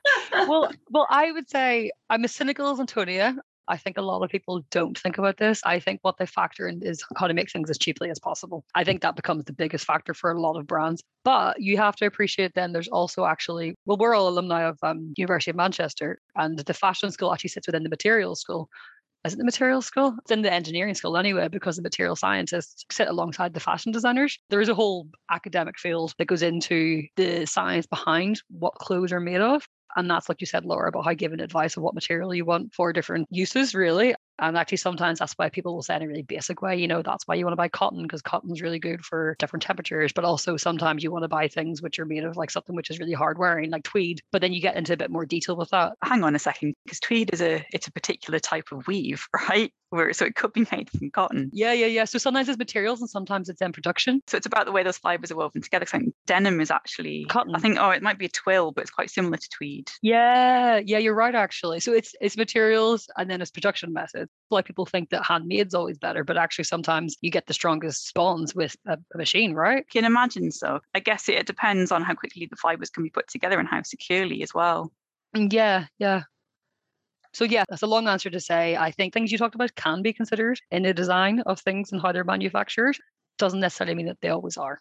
well, 0.33 0.71
well, 0.91 1.07
I 1.11 1.33
would 1.33 1.49
say 1.49 1.91
I'm 2.09 2.25
as 2.25 2.35
cynical 2.35 2.71
as 2.71 2.81
Antonia. 2.81 3.37
I 3.69 3.77
think 3.77 3.97
a 3.97 4.03
lot 4.03 4.23
of 4.23 4.31
people 4.31 4.65
don't 4.73 4.99
think 4.99 5.17
about 5.17 5.37
this. 5.37 5.61
I 5.65 5.79
think 5.79 6.01
what 6.03 6.19
they 6.19 6.27
factor 6.27 6.67
in 6.67 6.83
is 6.83 7.05
how 7.17 7.29
to 7.29 7.35
make 7.35 7.51
things 7.53 7.71
as 7.71 7.79
cheaply 7.79 8.11
as 8.11 8.19
possible. 8.19 8.65
I 8.75 8.83
think 8.83 9.01
that 9.03 9.15
becomes 9.15 9.45
the 9.45 9.53
biggest 9.53 9.85
factor 9.85 10.13
for 10.13 10.33
a 10.33 10.41
lot 10.41 10.57
of 10.57 10.67
brands. 10.67 11.05
But 11.25 11.61
you 11.61 11.77
have 11.77 11.95
to 11.97 12.07
appreciate 12.07 12.55
then 12.55 12.73
there's 12.73 12.89
also 12.89 13.27
actually, 13.27 13.77
well, 13.87 13.97
we're 13.97 14.15
all 14.15 14.29
alumni 14.29 14.65
of 14.65 14.79
um, 14.83 15.15
University 15.17 15.53
of 15.53 15.57
Manchester, 15.57 16.19
and 16.35 16.59
the 16.59 16.75
fashion 16.75 17.13
school 17.13 17.33
actually 17.33 17.51
sits 17.51 17.69
within 17.69 17.85
the 17.85 17.89
materials 17.89 18.41
school 18.41 18.69
is 19.25 19.35
it 19.35 19.39
the 19.39 19.45
material 19.45 19.83
school? 19.83 20.15
It's 20.23 20.31
in 20.31 20.43
the 20.43 20.53
engineering 20.53 20.95
school 20.95 21.17
anyway, 21.17 21.49
because 21.49 21.77
the 21.77 21.83
material 21.83 22.17
scientists 22.17 22.85
sit 22.91 23.09
alongside 23.09 23.53
the 23.53 23.61
fashion 23.61 23.93
designers. 23.93 24.39
There 24.49 24.61
is 24.61 24.69
a 24.69 24.75
whole 24.75 25.09
academic 25.31 25.79
field 25.79 26.15
that 26.19 26.27
goes 26.27 26.43
into 26.43 27.03
the 27.17 27.47
science 27.47 27.87
behind 27.87 28.43
what 28.49 28.75
clothes 28.75 29.13
are 29.13 29.21
made 29.21 29.41
of. 29.41 29.67
And 29.97 30.09
that's 30.09 30.29
like 30.29 30.41
you 30.41 30.47
said, 30.47 30.65
Laura, 30.65 30.89
about 30.89 31.05
how 31.05 31.15
giving 31.15 31.41
advice 31.41 31.77
of 31.77 31.83
what 31.83 31.95
material 31.95 32.33
you 32.35 32.45
want 32.45 32.73
for 32.73 32.93
different 32.93 33.29
uses, 33.31 33.75
really. 33.75 34.15
And 34.41 34.57
actually, 34.57 34.79
sometimes 34.79 35.19
that's 35.19 35.35
why 35.35 35.51
people 35.51 35.75
will 35.75 35.83
say 35.83 35.97
in 35.97 36.03
a 36.03 36.09
really 36.09 36.23
basic 36.23 36.63
way, 36.63 36.77
you 36.77 36.89
know, 36.89 37.03
that's 37.03 37.29
why 37.29 37.35
you 37.35 37.45
want 37.45 37.53
to 37.53 37.57
buy 37.57 37.69
cotton 37.69 38.03
because 38.03 38.23
cotton's 38.23 38.63
really 38.63 38.79
good 38.79 39.05
for 39.05 39.37
different 39.39 39.63
temperatures. 39.63 40.13
But 40.13 40.25
also, 40.25 40.57
sometimes 40.57 41.03
you 41.03 41.11
want 41.11 41.25
to 41.25 41.29
buy 41.29 41.49
things 41.49 41.83
which 41.83 41.99
are 41.99 42.07
made 42.07 42.25
of 42.25 42.37
like 42.37 42.51
something 42.51 42.75
which 42.75 42.91
is 42.91 42.99
really 42.99 43.13
hard 43.13 43.39
wearing, 43.39 43.71
like 43.71 43.85
tweed. 43.85 44.21
But 44.33 44.41
then 44.41 44.53
you 44.53 44.61
get 44.61 44.77
into 44.77 44.95
a 44.95 44.97
bit 44.97 45.11
more 45.11 45.27
detail 45.27 45.57
with 45.57 45.71
that. 45.71 45.93
Hang 46.03 46.25
on 46.25 46.35
a 46.35 46.39
second, 46.39 46.75
because 46.85 47.01
tweed 47.01 47.31
is 47.33 47.43
a 47.43 47.65
it's 47.73 47.87
a 47.87 47.93
particular 47.93 48.39
type 48.39 48.73
of 48.73 48.87
weave, 48.87 49.27
right? 49.49 49.73
Where 49.91 50.13
so 50.13 50.25
it 50.25 50.37
could 50.37 50.53
be 50.53 50.67
made 50.71 50.89
from 50.89 51.11
cotton. 51.11 51.51
Yeah, 51.53 51.73
yeah, 51.73 51.87
yeah. 51.87 52.05
So 52.05 52.19
sometimes 52.19 52.49
it's 52.49 52.59
materials 52.59 53.01
and 53.01 53.11
sometimes 53.11 53.49
it's 53.49 53.61
in 53.61 53.73
production. 53.73 54.23
So 54.29 54.37
it's 54.37 54.47
about 54.47 54.67
the 54.67 54.73
way 54.73 54.85
those 54.85 54.99
fibers 54.99 55.33
are 55.33 55.37
woven 55.37 55.63
together. 55.63 55.85
So 55.85 56.01
denim 56.27 56.61
is 56.61 56.71
actually 56.71 57.27
cotton. 57.29 57.55
I 57.57 57.59
think 57.59 57.77
oh, 57.79 57.91
it 57.91 58.03
might 58.03 58.19
be 58.19 58.27
a 58.27 58.31
twill, 58.31 58.71
but 58.71 58.83
it's 58.83 58.91
quite 58.91 59.11
similar 59.11 59.37
to 59.37 59.49
tweed. 59.51 59.91
Yeah, 60.01 60.81
yeah, 60.85 60.99
you're 60.99 61.15
right 61.15 61.35
actually. 61.35 61.81
So 61.81 61.93
it's 61.93 62.15
it's 62.21 62.37
materials 62.37 63.09
and 63.17 63.29
then 63.29 63.43
it's 63.43 63.51
production 63.51 63.93
methods. 63.93 64.30
Like 64.51 64.65
people 64.65 64.87
think 64.87 65.11
that 65.11 65.25
handmade's 65.25 65.75
always 65.75 65.97
better, 65.99 66.25
but 66.25 66.37
actually 66.37 66.65
sometimes 66.65 67.17
you 67.21 67.31
get 67.31 67.47
the 67.47 67.55
strongest 67.55 68.13
bonds 68.15 68.53
with 68.53 68.77
a, 68.87 68.99
a 69.15 69.19
machine, 69.19 69.55
right? 69.55 69.89
Can 69.89 70.05
imagine 70.05 70.51
so. 70.51 70.81
I 70.93 70.99
guess 71.01 71.29
it, 71.29 71.37
it 71.37 71.47
depends 71.47 71.93
on 71.93 72.03
how 72.03 72.15
quickly 72.15 72.47
the 72.51 72.57
fibers 72.57 72.91
can 72.91 73.05
be 73.05 73.11
put 73.11 73.29
together 73.29 73.61
and 73.61 73.69
how 73.69 73.83
securely 73.83 74.43
as 74.43 74.53
well. 74.53 74.93
Mm, 75.37 75.53
yeah, 75.53 75.87
yeah. 75.99 76.23
So 77.33 77.45
yeah, 77.45 77.65
that's 77.69 77.83
a 77.83 77.87
long 77.87 78.09
answer 78.09 78.29
to 78.31 78.41
say 78.41 78.77
I 78.77 78.91
think 78.91 79.15
things 79.15 79.31
you 79.31 79.39
talked 79.39 79.55
about 79.55 79.77
can 79.77 80.03
be 80.03 80.13
considered 80.13 80.61
in 80.73 80.83
the 80.83 80.93
design 80.93 81.41
of 81.47 81.61
things 81.61 81.93
and 81.93 82.03
how 82.03 82.11
they're 82.11 82.25
manufactured. 82.25 82.97
Doesn't 83.39 83.61
necessarily 83.61 83.95
mean 83.95 84.07
that 84.07 84.21
they 84.21 84.31
always 84.31 84.57
are. 84.57 84.81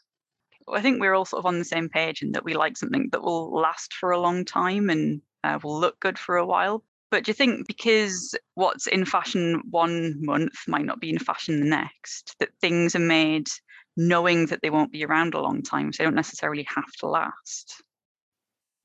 I 0.68 0.82
think 0.82 1.00
we're 1.00 1.14
all 1.14 1.26
sort 1.26 1.40
of 1.40 1.46
on 1.46 1.60
the 1.60 1.66
same 1.66 1.90
page 1.90 2.22
in 2.22 2.32
that 2.34 2.44
we 2.44 2.54
like 2.54 2.78
something 2.78 3.10
that 3.12 3.22
will 3.22 3.52
last 3.52 3.94
for 3.94 4.12
a 4.12 4.20
long 4.20 4.46
time 4.46 4.90
and 4.90 5.22
uh, 5.44 5.60
will 5.64 5.80
look 5.80 6.00
good 6.00 6.20
for 6.20 6.38
a 6.38 6.46
while, 6.46 6.84
but 7.12 7.24
do 7.24 7.30
you 7.30 7.34
think 7.34 7.68
because 7.68 8.36
what's 8.56 8.88
in 8.88 9.06
fashion 9.06 9.62
one 9.70 10.16
month 10.20 10.56
might 10.68 10.86
not 10.86 11.00
be 11.00 11.10
in 11.10 11.20
fashion 11.20 11.60
the 11.60 11.66
next, 11.66 12.36
that 12.40 12.50
things 12.62 12.96
are 12.96 13.00
made 13.00 13.48
knowing 13.98 14.46
that 14.48 14.62
they 14.62 14.70
won't 14.70 14.92
be 14.92 15.04
around 15.04 15.34
a 15.34 15.42
long 15.42 15.62
time, 15.62 15.92
so 15.92 16.04
they 16.04 16.06
don't 16.06 16.16
necessarily 16.16 16.66
have 16.74 16.92
to 17.00 17.08
last? 17.08 17.84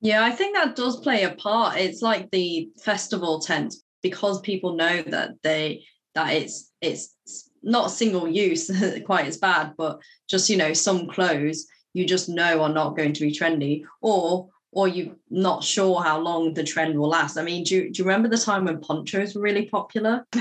Yeah, 0.00 0.24
I 0.24 0.32
think 0.32 0.56
that 0.56 0.76
does 0.76 1.00
play 1.00 1.22
a 1.22 1.34
part. 1.34 1.78
It's 1.78 2.02
like 2.02 2.30
the 2.30 2.68
festival 2.82 3.40
tent 3.40 3.74
because 4.02 4.40
people 4.40 4.76
know 4.76 5.02
that 5.02 5.30
they 5.42 5.84
that 6.14 6.32
it's 6.34 6.70
it's 6.80 7.14
not 7.62 7.90
single 7.90 8.28
use 8.28 8.70
quite 9.06 9.26
as 9.26 9.38
bad, 9.38 9.74
but 9.76 10.00
just 10.28 10.50
you 10.50 10.56
know 10.56 10.72
some 10.72 11.08
clothes 11.08 11.66
you 11.94 12.04
just 12.04 12.28
know 12.28 12.62
are 12.62 12.72
not 12.72 12.96
going 12.96 13.12
to 13.14 13.20
be 13.20 13.32
trendy, 13.32 13.84
or 14.02 14.48
or 14.74 14.88
you're 14.88 15.14
not 15.30 15.62
sure 15.62 16.02
how 16.02 16.18
long 16.18 16.52
the 16.52 16.64
trend 16.64 16.98
will 16.98 17.08
last. 17.08 17.38
I 17.38 17.42
mean, 17.42 17.62
do 17.62 17.76
you, 17.76 17.90
do 17.90 17.98
you 17.98 18.04
remember 18.04 18.28
the 18.28 18.36
time 18.36 18.64
when 18.64 18.80
ponchos 18.80 19.34
were 19.34 19.40
really 19.40 19.66
popular? 19.66 20.26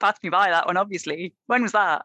Passed 0.00 0.22
me 0.22 0.28
by 0.28 0.50
that 0.50 0.66
one, 0.66 0.76
obviously. 0.76 1.34
When 1.46 1.62
was 1.62 1.72
that? 1.72 2.02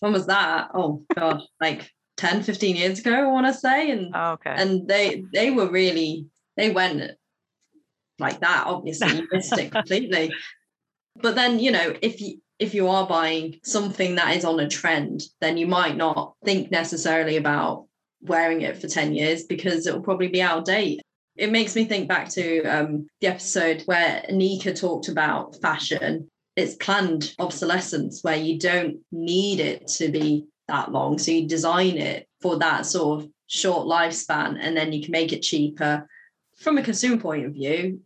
When 0.00 0.12
was 0.12 0.26
that? 0.26 0.70
Oh 0.74 1.04
God, 1.14 1.42
like 1.60 1.90
10, 2.16 2.42
15 2.42 2.76
years 2.76 2.98
ago, 3.00 3.12
I 3.12 3.26
want 3.26 3.46
to 3.46 3.54
say. 3.54 3.90
And 3.90 4.12
oh, 4.14 4.32
okay. 4.32 4.54
and 4.56 4.88
they 4.88 5.24
they 5.32 5.50
were 5.50 5.68
really 5.68 6.26
they 6.56 6.70
went 6.70 7.12
like 8.18 8.40
that, 8.40 8.64
obviously, 8.66 9.14
you 9.14 9.28
missed 9.30 9.56
it 9.58 9.70
completely. 9.72 10.32
But 11.16 11.34
then, 11.34 11.58
you 11.58 11.70
know, 11.70 11.94
if 12.00 12.20
you 12.20 12.40
if 12.58 12.72
you 12.72 12.88
are 12.88 13.06
buying 13.06 13.60
something 13.62 14.14
that 14.14 14.34
is 14.34 14.44
on 14.44 14.58
a 14.58 14.68
trend, 14.68 15.22
then 15.42 15.58
you 15.58 15.66
might 15.66 15.96
not 15.96 16.34
think 16.44 16.70
necessarily 16.70 17.36
about 17.36 17.86
wearing 18.28 18.62
it 18.62 18.78
for 18.78 18.88
10 18.88 19.14
years 19.14 19.44
because 19.44 19.86
it'll 19.86 20.02
probably 20.02 20.28
be 20.28 20.42
out 20.42 20.58
of 20.58 20.64
date. 20.64 21.00
It 21.36 21.52
makes 21.52 21.76
me 21.76 21.84
think 21.84 22.08
back 22.08 22.28
to 22.30 22.64
um, 22.64 23.06
the 23.20 23.28
episode 23.28 23.82
where 23.86 24.24
Nika 24.30 24.72
talked 24.72 25.08
about 25.08 25.56
fashion. 25.60 26.28
It's 26.56 26.76
planned 26.76 27.34
obsolescence 27.38 28.22
where 28.22 28.36
you 28.36 28.58
don't 28.58 28.98
need 29.12 29.60
it 29.60 29.86
to 29.98 30.08
be 30.08 30.46
that 30.68 30.92
long. 30.92 31.18
So 31.18 31.30
you 31.30 31.46
design 31.46 31.98
it 31.98 32.26
for 32.40 32.58
that 32.58 32.86
sort 32.86 33.22
of 33.22 33.30
short 33.46 33.86
lifespan 33.86 34.56
and 34.60 34.76
then 34.76 34.92
you 34.92 35.02
can 35.02 35.12
make 35.12 35.32
it 35.32 35.42
cheaper. 35.42 36.08
From 36.58 36.78
a 36.78 36.82
consumer 36.82 37.20
point 37.20 37.44
of 37.44 37.52
view, 37.52 38.00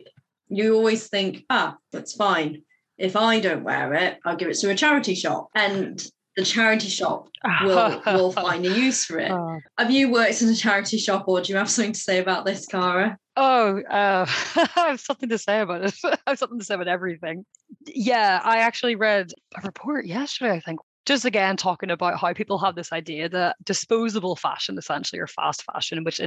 you 0.49 0.75
always 0.75 1.07
think, 1.07 1.45
ah, 1.49 1.77
that's 1.93 2.15
fine. 2.15 2.62
If 2.99 3.17
I 3.17 3.41
don't 3.41 3.65
wear 3.65 3.95
it, 3.95 4.19
I'll 4.25 4.37
give 4.37 4.49
it 4.49 4.59
to 4.59 4.71
a 4.71 4.75
charity 4.75 5.15
shop. 5.15 5.49
And 5.55 6.05
the 6.41 6.47
charity 6.47 6.89
shop 6.89 7.29
will 7.63 8.03
will 8.07 8.33
find 8.33 8.65
a 8.65 8.71
use 8.71 9.05
for 9.05 9.19
it. 9.19 9.31
Oh. 9.31 9.61
Have 9.79 9.91
you 9.91 10.11
worked 10.11 10.41
in 10.41 10.49
a 10.49 10.55
charity 10.55 10.97
shop, 10.97 11.29
or 11.29 11.41
do 11.43 11.53
you 11.53 11.59
have 11.59 11.71
something 11.71 11.93
to 11.93 12.01
say 12.01 12.19
about 12.19 12.47
this, 12.47 12.67
Cara? 12.67 13.19
Oh, 13.37 13.81
uh, 13.83 14.27
I 14.77 14.89
have 14.89 15.01
something 15.01 15.29
to 15.29 15.39
say 15.39 15.61
about 15.61 15.85
it. 15.85 15.95
I 16.05 16.17
have 16.27 16.39
something 16.39 16.59
to 16.59 16.65
say 16.65 16.75
about 16.75 16.89
everything. 16.89 17.45
Yeah, 17.87 18.41
I 18.43 18.59
actually 18.59 18.97
read 18.97 19.33
a 19.57 19.61
report 19.61 20.07
yesterday, 20.07 20.53
I 20.53 20.61
think, 20.61 20.81
just 21.05 21.27
again 21.27 21.59
talking 21.59 21.91
about 21.91 22.19
how 22.19 22.33
people 22.33 22.59
have 22.59 22.75
this 22.75 22.93
idea 22.93 23.29
that 23.29 23.57
disposable 23.65 24.37
fashion 24.37 24.79
essentially 24.79 25.21
or 25.21 25.27
fast 25.27 25.63
fashion 25.65 26.05
which 26.05 26.21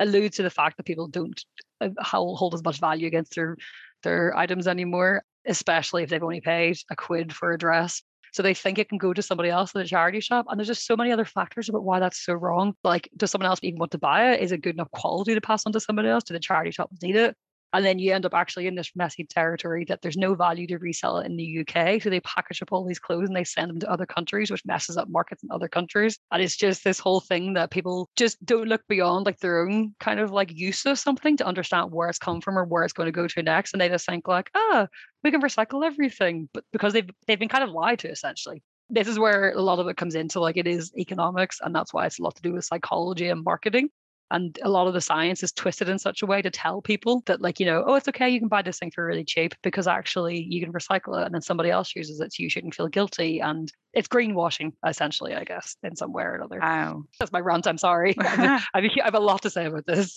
alludes 0.00 0.36
to 0.36 0.42
the 0.42 0.50
fact 0.50 0.76
that 0.76 0.86
people 0.86 1.08
don't 1.08 1.44
uh, 1.80 1.88
hold 2.00 2.54
as 2.54 2.62
much 2.62 2.78
value 2.78 3.06
against 3.06 3.34
their 3.34 3.56
their 4.02 4.36
items 4.36 4.68
anymore 4.68 5.22
especially 5.46 6.02
if 6.02 6.10
they've 6.10 6.22
only 6.22 6.42
paid 6.42 6.76
a 6.90 6.94
quid 6.94 7.34
for 7.34 7.52
a 7.52 7.58
dress 7.58 8.02
so 8.32 8.42
they 8.42 8.54
think 8.54 8.78
it 8.78 8.88
can 8.88 8.98
go 8.98 9.12
to 9.12 9.22
somebody 9.22 9.50
else 9.50 9.74
at 9.74 9.82
a 9.82 9.88
charity 9.88 10.20
shop. 10.20 10.46
And 10.48 10.58
there's 10.58 10.68
just 10.68 10.86
so 10.86 10.96
many 10.96 11.12
other 11.12 11.24
factors 11.24 11.68
about 11.68 11.84
why 11.84 12.00
that's 12.00 12.24
so 12.24 12.34
wrong. 12.34 12.74
Like, 12.84 13.08
does 13.16 13.30
someone 13.30 13.48
else 13.48 13.60
even 13.62 13.78
want 13.78 13.92
to 13.92 13.98
buy 13.98 14.32
it? 14.32 14.40
Is 14.40 14.52
it 14.52 14.62
good 14.62 14.74
enough 14.74 14.90
quality 14.90 15.34
to 15.34 15.40
pass 15.40 15.64
on 15.66 15.72
to 15.72 15.80
somebody 15.80 16.08
else? 16.08 16.24
Do 16.24 16.34
the 16.34 16.40
charity 16.40 16.70
shop 16.70 16.90
need 17.02 17.16
it? 17.16 17.36
And 17.72 17.84
then 17.84 17.98
you 17.98 18.14
end 18.14 18.24
up 18.24 18.34
actually 18.34 18.66
in 18.66 18.74
this 18.74 18.92
messy 18.96 19.24
territory 19.24 19.84
that 19.88 20.00
there's 20.00 20.16
no 20.16 20.34
value 20.34 20.66
to 20.68 20.78
resell 20.78 21.18
it 21.18 21.26
in 21.26 21.36
the 21.36 21.60
UK. 21.60 22.00
So 22.00 22.08
they 22.08 22.20
package 22.20 22.62
up 22.62 22.72
all 22.72 22.84
these 22.84 22.98
clothes 22.98 23.28
and 23.28 23.36
they 23.36 23.44
send 23.44 23.70
them 23.70 23.80
to 23.80 23.90
other 23.90 24.06
countries, 24.06 24.50
which 24.50 24.64
messes 24.64 24.96
up 24.96 25.08
markets 25.10 25.42
in 25.42 25.50
other 25.50 25.68
countries. 25.68 26.18
And 26.32 26.42
it's 26.42 26.56
just 26.56 26.82
this 26.82 26.98
whole 26.98 27.20
thing 27.20 27.54
that 27.54 27.70
people 27.70 28.08
just 28.16 28.44
don't 28.44 28.68
look 28.68 28.82
beyond 28.88 29.26
like 29.26 29.38
their 29.40 29.60
own 29.60 29.94
kind 30.00 30.20
of 30.20 30.30
like 30.30 30.52
use 30.52 30.86
of 30.86 30.98
something 30.98 31.36
to 31.36 31.46
understand 31.46 31.92
where 31.92 32.08
it's 32.08 32.18
come 32.18 32.40
from 32.40 32.58
or 32.58 32.64
where 32.64 32.84
it's 32.84 32.94
going 32.94 33.08
to 33.08 33.12
go 33.12 33.26
to 33.26 33.42
next. 33.42 33.74
And 33.74 33.80
they 33.80 33.88
just 33.88 34.06
think 34.06 34.26
like, 34.26 34.50
ah, 34.54 34.88
we 35.22 35.30
can 35.30 35.42
recycle 35.42 35.84
everything. 35.84 36.48
But 36.54 36.64
because 36.72 36.92
they've 36.92 37.10
they've 37.26 37.38
been 37.38 37.48
kind 37.48 37.64
of 37.64 37.70
lied 37.70 37.98
to 38.00 38.10
essentially 38.10 38.62
this 38.90 39.08
is 39.08 39.18
where 39.18 39.52
a 39.52 39.60
lot 39.60 39.78
of 39.78 39.88
it 39.88 39.96
comes 39.96 40.14
into 40.14 40.40
like 40.40 40.56
it 40.56 40.66
is 40.66 40.92
economics 40.96 41.60
and 41.62 41.74
that's 41.74 41.92
why 41.92 42.06
it's 42.06 42.18
a 42.18 42.22
lot 42.22 42.34
to 42.34 42.42
do 42.42 42.54
with 42.54 42.64
psychology 42.64 43.28
and 43.28 43.44
marketing 43.44 43.90
and 44.30 44.58
a 44.62 44.68
lot 44.68 44.86
of 44.86 44.94
the 44.94 45.00
science 45.00 45.42
is 45.42 45.52
twisted 45.52 45.88
in 45.88 45.98
such 45.98 46.22
a 46.22 46.26
way 46.26 46.42
to 46.42 46.50
tell 46.50 46.82
people 46.82 47.22
that 47.26 47.40
like 47.40 47.58
you 47.58 47.66
know 47.66 47.84
oh 47.86 47.94
it's 47.94 48.08
okay 48.08 48.28
you 48.28 48.38
can 48.38 48.48
buy 48.48 48.62
this 48.62 48.78
thing 48.78 48.90
for 48.90 49.04
really 49.04 49.24
cheap 49.24 49.54
because 49.62 49.86
actually 49.86 50.40
you 50.42 50.60
can 50.60 50.72
recycle 50.72 51.20
it 51.20 51.26
and 51.26 51.34
then 51.34 51.42
somebody 51.42 51.70
else 51.70 51.94
uses 51.94 52.20
it 52.20 52.32
so 52.32 52.42
you 52.42 52.50
shouldn't 52.50 52.74
feel 52.74 52.88
guilty 52.88 53.40
and 53.40 53.72
it's 53.94 54.08
greenwashing 54.08 54.72
essentially 54.86 55.34
i 55.34 55.44
guess 55.44 55.76
in 55.82 55.96
some 55.96 56.12
way 56.12 56.22
or 56.22 56.34
another. 56.34 56.60
Wow. 56.60 57.04
That's 57.18 57.32
my 57.32 57.40
rant 57.40 57.66
i'm 57.66 57.78
sorry. 57.78 58.14
I, 58.20 58.60
have 59.04 59.14
a 59.14 59.20
lot 59.20 59.42
to 59.42 59.50
say 59.50 59.66
about 59.66 59.86
this. 59.86 60.16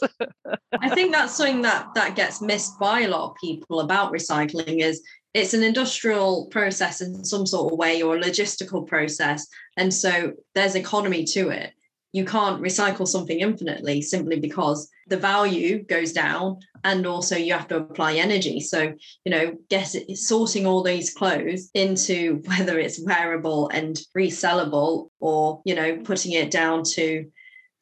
I 0.79 0.89
think 0.89 1.11
that's 1.11 1.35
something 1.35 1.61
that 1.61 1.87
that 1.95 2.15
gets 2.15 2.41
missed 2.41 2.79
by 2.79 3.01
a 3.01 3.07
lot 3.07 3.31
of 3.31 3.35
people 3.37 3.79
about 3.79 4.11
recycling 4.11 4.81
is 4.81 5.01
it's 5.33 5.53
an 5.53 5.63
industrial 5.63 6.47
process 6.47 7.01
in 7.01 7.23
some 7.23 7.45
sort 7.45 7.71
of 7.71 7.79
way 7.79 8.01
or 8.01 8.17
a 8.17 8.21
logistical 8.21 8.85
process 8.85 9.47
and 9.77 9.93
so 9.93 10.33
there's 10.55 10.75
economy 10.75 11.23
to 11.23 11.49
it 11.49 11.73
you 12.13 12.25
can't 12.25 12.61
recycle 12.61 13.07
something 13.07 13.39
infinitely 13.39 14.01
simply 14.01 14.39
because 14.39 14.89
the 15.07 15.17
value 15.17 15.83
goes 15.83 16.11
down 16.11 16.59
and 16.83 17.05
also 17.05 17.35
you 17.35 17.53
have 17.53 17.67
to 17.69 17.77
apply 17.77 18.13
energy. 18.13 18.59
So 18.59 18.93
you 19.25 19.31
know 19.31 19.57
guess 19.69 19.95
it, 19.95 20.17
sorting 20.17 20.65
all 20.65 20.83
these 20.83 21.13
clothes 21.13 21.69
into 21.73 22.41
whether 22.45 22.79
it's 22.79 23.03
wearable 23.03 23.69
and 23.69 23.99
resellable 24.17 25.09
or 25.19 25.61
you 25.65 25.75
know 25.75 25.97
putting 25.97 26.33
it 26.33 26.51
down 26.51 26.83
to 26.95 27.25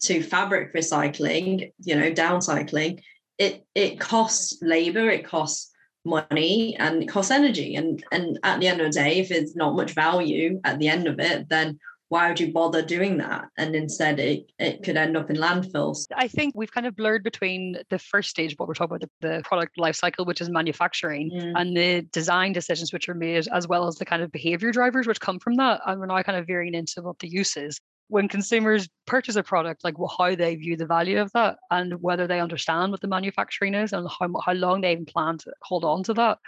to 0.02 0.24
fabric 0.24 0.74
recycling 0.74 1.74
you 1.80 1.96
know 1.96 2.12
downcycling 2.12 3.02
it 3.38 3.66
it 3.76 4.00
costs 4.00 4.58
labor 4.62 5.10
it 5.10 5.26
costs 5.26 5.72
money 6.06 6.76
and 6.78 7.04
it 7.04 7.08
costs 7.08 7.32
energy. 7.32 7.76
And 7.76 8.04
and 8.12 8.40
at 8.44 8.60
the 8.60 8.68
end 8.68 8.82
of 8.82 8.88
the 8.88 9.00
day 9.00 9.20
if 9.20 9.32
it's 9.32 9.56
not 9.56 9.76
much 9.76 9.94
value 9.94 10.60
at 10.64 10.80
the 10.80 10.88
end 10.88 11.08
of 11.08 11.20
it 11.20 11.50
then 11.50 11.80
why 12.10 12.28
would 12.28 12.40
you 12.40 12.52
bother 12.52 12.82
doing 12.82 13.18
that? 13.18 13.46
And 13.58 13.76
instead, 13.76 14.20
it, 14.20 14.52
it 14.58 14.84
could 14.84 14.98
end 14.98 15.16
up 15.16 15.30
in 15.30 15.36
landfills. 15.38 16.08
I 16.16 16.28
think 16.28 16.56
we've 16.56 16.72
kind 16.72 16.88
of 16.88 16.96
blurred 16.96 17.24
between 17.24 17.78
the 17.90 18.00
first 18.00 18.32
stage, 18.32 18.56
what 18.58 18.68
we're 18.68 18.74
talking 18.74 18.96
about, 18.96 19.10
the, 19.22 19.28
the 19.28 19.44
product 19.44 19.78
life 19.78 19.96
cycle, 19.96 20.26
which 20.26 20.42
is 20.42 20.50
manufacturing, 20.50 21.32
mm. 21.32 21.54
and 21.56 21.78
the 21.78 22.02
design 22.12 22.52
decisions 22.52 22.92
which 22.92 23.08
are 23.08 23.14
made, 23.14 23.48
as 23.54 23.68
well 23.68 23.88
as 23.88 23.96
the 23.96 24.06
kind 24.06 24.24
of 24.24 24.32
behavior 24.32 24.72
drivers 24.72 25.06
which 25.06 25.20
come 25.20 25.40
from 25.40 25.56
that. 25.56 25.82
And 25.86 26.00
we're 26.00 26.08
now 26.08 26.22
kind 26.24 26.38
of 26.38 26.48
veering 26.48 26.74
into 26.74 27.04
what 27.04 27.20
the 27.20 27.30
use 27.30 27.56
is. 27.56 27.80
When 28.08 28.28
consumers 28.28 28.90
purchase 29.06 29.36
a 29.36 29.44
product, 29.44 29.84
like 29.84 29.94
how 30.18 30.34
they 30.34 30.56
view 30.56 30.76
the 30.76 30.88
value 30.88 31.22
of 31.22 31.32
that 31.34 31.58
and 31.70 32.02
whether 32.02 32.26
they 32.26 32.40
understand 32.40 32.92
what 32.92 33.02
the 33.02 33.08
manufacturing 33.08 33.76
is 33.76 33.94
and 33.94 34.08
how, 34.10 34.32
how 34.44 34.54
long 34.54 34.82
they 34.82 34.94
even 34.94 35.06
plan 35.06 35.38
to 35.38 35.54
hold 35.62 35.86
on 35.86 36.02
to 36.06 36.16
that 36.16 36.40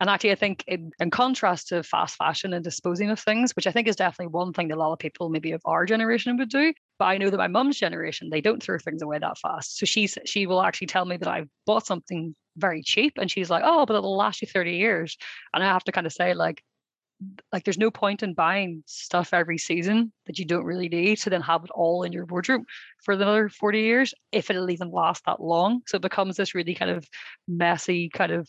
and 0.00 0.08
actually, 0.08 0.32
I 0.32 0.36
think 0.36 0.64
in, 0.68 0.92
in 1.00 1.10
contrast 1.10 1.68
to 1.68 1.82
fast 1.82 2.16
fashion 2.16 2.52
and 2.52 2.62
disposing 2.62 3.10
of 3.10 3.18
things, 3.18 3.52
which 3.56 3.66
I 3.66 3.72
think 3.72 3.88
is 3.88 3.96
definitely 3.96 4.32
one 4.32 4.52
thing 4.52 4.68
that 4.68 4.76
a 4.76 4.78
lot 4.78 4.92
of 4.92 5.00
people 5.00 5.28
maybe 5.28 5.52
of 5.52 5.62
our 5.64 5.86
generation 5.86 6.36
would 6.36 6.50
do. 6.50 6.72
But 7.00 7.06
I 7.06 7.18
know 7.18 7.30
that 7.30 7.36
my 7.36 7.48
mum's 7.48 7.78
generation, 7.78 8.30
they 8.30 8.40
don't 8.40 8.62
throw 8.62 8.78
things 8.78 9.02
away 9.02 9.18
that 9.18 9.38
fast. 9.38 9.78
So 9.78 9.86
she 9.86 10.06
she 10.06 10.46
will 10.46 10.62
actually 10.62 10.86
tell 10.86 11.04
me 11.04 11.16
that 11.16 11.28
I've 11.28 11.48
bought 11.66 11.86
something 11.86 12.36
very 12.56 12.82
cheap, 12.82 13.14
and 13.18 13.30
she's 13.30 13.50
like, 13.50 13.62
"Oh, 13.64 13.86
but 13.86 13.96
it'll 13.96 14.16
last 14.16 14.40
you 14.40 14.48
30 14.48 14.76
years." 14.76 15.16
And 15.52 15.64
I 15.64 15.66
have 15.66 15.84
to 15.84 15.92
kind 15.92 16.06
of 16.06 16.12
say, 16.12 16.32
like, 16.34 16.62
like 17.52 17.64
there's 17.64 17.78
no 17.78 17.90
point 17.90 18.22
in 18.22 18.34
buying 18.34 18.82
stuff 18.86 19.34
every 19.34 19.58
season 19.58 20.12
that 20.26 20.38
you 20.38 20.44
don't 20.44 20.64
really 20.64 20.88
need 20.88 21.18
to 21.18 21.30
then 21.30 21.42
have 21.42 21.64
it 21.64 21.70
all 21.74 22.04
in 22.04 22.12
your 22.12 22.26
wardrobe 22.26 22.62
for 23.02 23.14
another 23.14 23.48
40 23.48 23.80
years 23.80 24.14
if 24.30 24.50
it'll 24.50 24.70
even 24.70 24.90
last 24.92 25.24
that 25.26 25.40
long 25.40 25.82
so 25.86 25.96
it 25.96 26.02
becomes 26.02 26.36
this 26.36 26.54
really 26.54 26.74
kind 26.74 26.90
of 26.90 27.08
messy 27.48 28.08
kind 28.08 28.30
of 28.30 28.48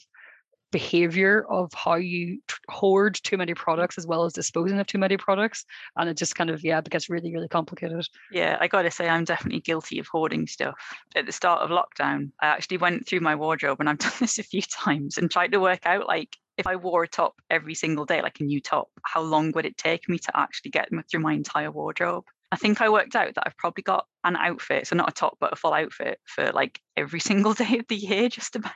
behavior 0.71 1.45
of 1.49 1.71
how 1.73 1.95
you 1.95 2.39
hoard 2.69 3.15
too 3.23 3.37
many 3.37 3.53
mm. 3.53 3.57
products 3.57 3.97
as 3.97 4.05
well 4.05 4.25
as 4.25 4.33
disposing 4.33 4.79
of 4.79 4.87
too 4.87 4.97
many 4.97 5.17
products 5.17 5.65
and 5.97 6.09
it 6.09 6.17
just 6.17 6.35
kind 6.35 6.49
of 6.49 6.63
yeah 6.63 6.79
it 6.79 6.89
gets 6.89 7.09
really 7.09 7.33
really 7.33 7.47
complicated. 7.47 8.05
Yeah 8.31 8.57
i 8.59 8.67
gotta 8.67 8.91
say 8.91 9.07
i'm 9.07 9.23
definitely 9.23 9.61
guilty 9.61 9.99
of 9.99 10.07
hoarding 10.07 10.47
stuff. 10.47 10.75
At 11.15 11.25
the 11.25 11.31
start 11.31 11.61
of 11.61 11.69
lockdown 11.69 12.31
i 12.41 12.47
actually 12.47 12.77
went 12.77 13.07
through 13.07 13.21
my 13.21 13.35
wardrobe 13.35 13.79
and 13.79 13.89
i've 13.89 13.97
done 13.99 14.11
this 14.19 14.39
a 14.39 14.43
few 14.43 14.61
times 14.61 15.17
and 15.17 15.29
tried 15.29 15.51
to 15.51 15.59
work 15.59 15.85
out 15.85 16.07
like 16.07 16.35
if 16.57 16.67
i 16.67 16.75
wore 16.75 17.03
a 17.03 17.07
top 17.07 17.35
every 17.49 17.73
single 17.73 18.05
day 18.05 18.21
like 18.21 18.39
a 18.39 18.43
new 18.43 18.61
top 18.61 18.89
how 19.03 19.21
long 19.21 19.51
would 19.53 19.65
it 19.65 19.77
take 19.77 20.07
me 20.09 20.17
to 20.19 20.37
actually 20.37 20.71
get 20.71 20.89
through 21.09 21.21
my 21.21 21.33
entire 21.33 21.71
wardrobe 21.71 22.25
I 22.51 22.55
think 22.55 22.81
I 22.81 22.89
worked 22.89 23.15
out 23.15 23.35
that 23.35 23.43
I've 23.45 23.57
probably 23.57 23.83
got 23.83 24.05
an 24.23 24.35
outfit, 24.35 24.87
so 24.87 24.95
not 24.95 25.09
a 25.09 25.13
top, 25.13 25.37
but 25.39 25.53
a 25.53 25.55
full 25.55 25.73
outfit 25.73 26.19
for 26.25 26.51
like 26.51 26.81
every 26.97 27.19
single 27.19 27.53
day 27.55 27.77
of 27.77 27.87
the 27.87 27.95
year, 27.95 28.27
just 28.27 28.55
about. 28.55 28.73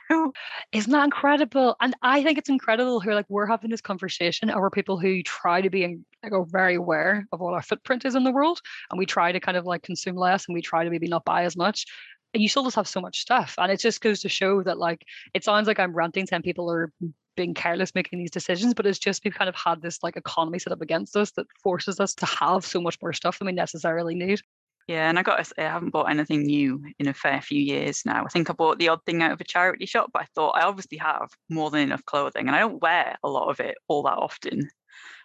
Isn't 0.72 0.92
that 0.92 1.04
incredible? 1.04 1.74
And 1.80 1.94
I 2.02 2.22
think 2.22 2.38
it's 2.38 2.48
incredible 2.48 3.00
who 3.00 3.12
like 3.12 3.26
we're 3.28 3.46
having 3.46 3.70
this 3.70 3.80
conversation 3.80 4.50
over 4.50 4.70
people 4.70 4.98
who 4.98 5.22
try 5.22 5.60
to 5.60 5.70
be 5.70 5.98
like 6.22 6.32
are 6.32 6.44
very 6.44 6.76
aware 6.76 7.26
of 7.32 7.40
what 7.40 7.54
our 7.54 7.62
footprint 7.62 8.04
is 8.04 8.14
in 8.14 8.22
the 8.24 8.32
world, 8.32 8.60
and 8.90 8.98
we 8.98 9.06
try 9.06 9.32
to 9.32 9.40
kind 9.40 9.56
of 9.56 9.64
like 9.64 9.82
consume 9.82 10.16
less, 10.16 10.46
and 10.46 10.54
we 10.54 10.62
try 10.62 10.84
to 10.84 10.90
maybe 10.90 11.08
not 11.08 11.24
buy 11.24 11.44
as 11.44 11.56
much. 11.56 11.84
And 12.32 12.42
you 12.42 12.48
still 12.48 12.64
just 12.64 12.76
have 12.76 12.88
so 12.88 13.00
much 13.00 13.20
stuff, 13.20 13.54
and 13.58 13.72
it 13.72 13.80
just 13.80 14.00
goes 14.00 14.20
to 14.20 14.28
show 14.28 14.62
that 14.62 14.78
like 14.78 15.02
it 15.34 15.42
sounds 15.42 15.66
like 15.66 15.80
I'm 15.80 15.94
ranting. 15.94 16.26
Some 16.26 16.42
people 16.42 16.70
are 16.70 16.92
being 17.36 17.54
careless 17.54 17.94
making 17.94 18.18
these 18.18 18.30
decisions, 18.30 18.74
but 18.74 18.86
it's 18.86 18.98
just 18.98 19.24
we've 19.24 19.34
kind 19.34 19.48
of 19.48 19.54
had 19.54 19.82
this 19.82 20.02
like 20.02 20.16
economy 20.16 20.58
set 20.58 20.72
up 20.72 20.80
against 20.80 21.16
us 21.16 21.30
that 21.32 21.46
forces 21.62 22.00
us 22.00 22.14
to 22.14 22.26
have 22.26 22.64
so 22.64 22.80
much 22.80 22.98
more 23.02 23.12
stuff 23.12 23.38
than 23.38 23.46
we 23.46 23.52
necessarily 23.52 24.14
need. 24.14 24.40
Yeah, 24.86 25.08
and 25.08 25.18
I 25.18 25.22
got 25.22 25.36
to 25.36 25.44
say, 25.44 25.54
I 25.58 25.70
haven't 25.72 25.90
bought 25.90 26.10
anything 26.10 26.42
new 26.42 26.84
in 26.98 27.08
a 27.08 27.14
fair 27.14 27.40
few 27.40 27.60
years 27.60 28.02
now. 28.04 28.24
I 28.24 28.28
think 28.28 28.50
I 28.50 28.52
bought 28.52 28.78
the 28.78 28.88
odd 28.88 29.00
thing 29.06 29.22
out 29.22 29.32
of 29.32 29.40
a 29.40 29.44
charity 29.44 29.86
shop, 29.86 30.10
but 30.12 30.22
I 30.22 30.26
thought 30.34 30.56
I 30.58 30.62
obviously 30.62 30.98
have 30.98 31.30
more 31.48 31.70
than 31.70 31.80
enough 31.80 32.04
clothing, 32.04 32.46
and 32.46 32.54
I 32.54 32.60
don't 32.60 32.82
wear 32.82 33.16
a 33.22 33.28
lot 33.28 33.48
of 33.48 33.60
it 33.60 33.76
all 33.88 34.02
that 34.02 34.18
often. 34.18 34.68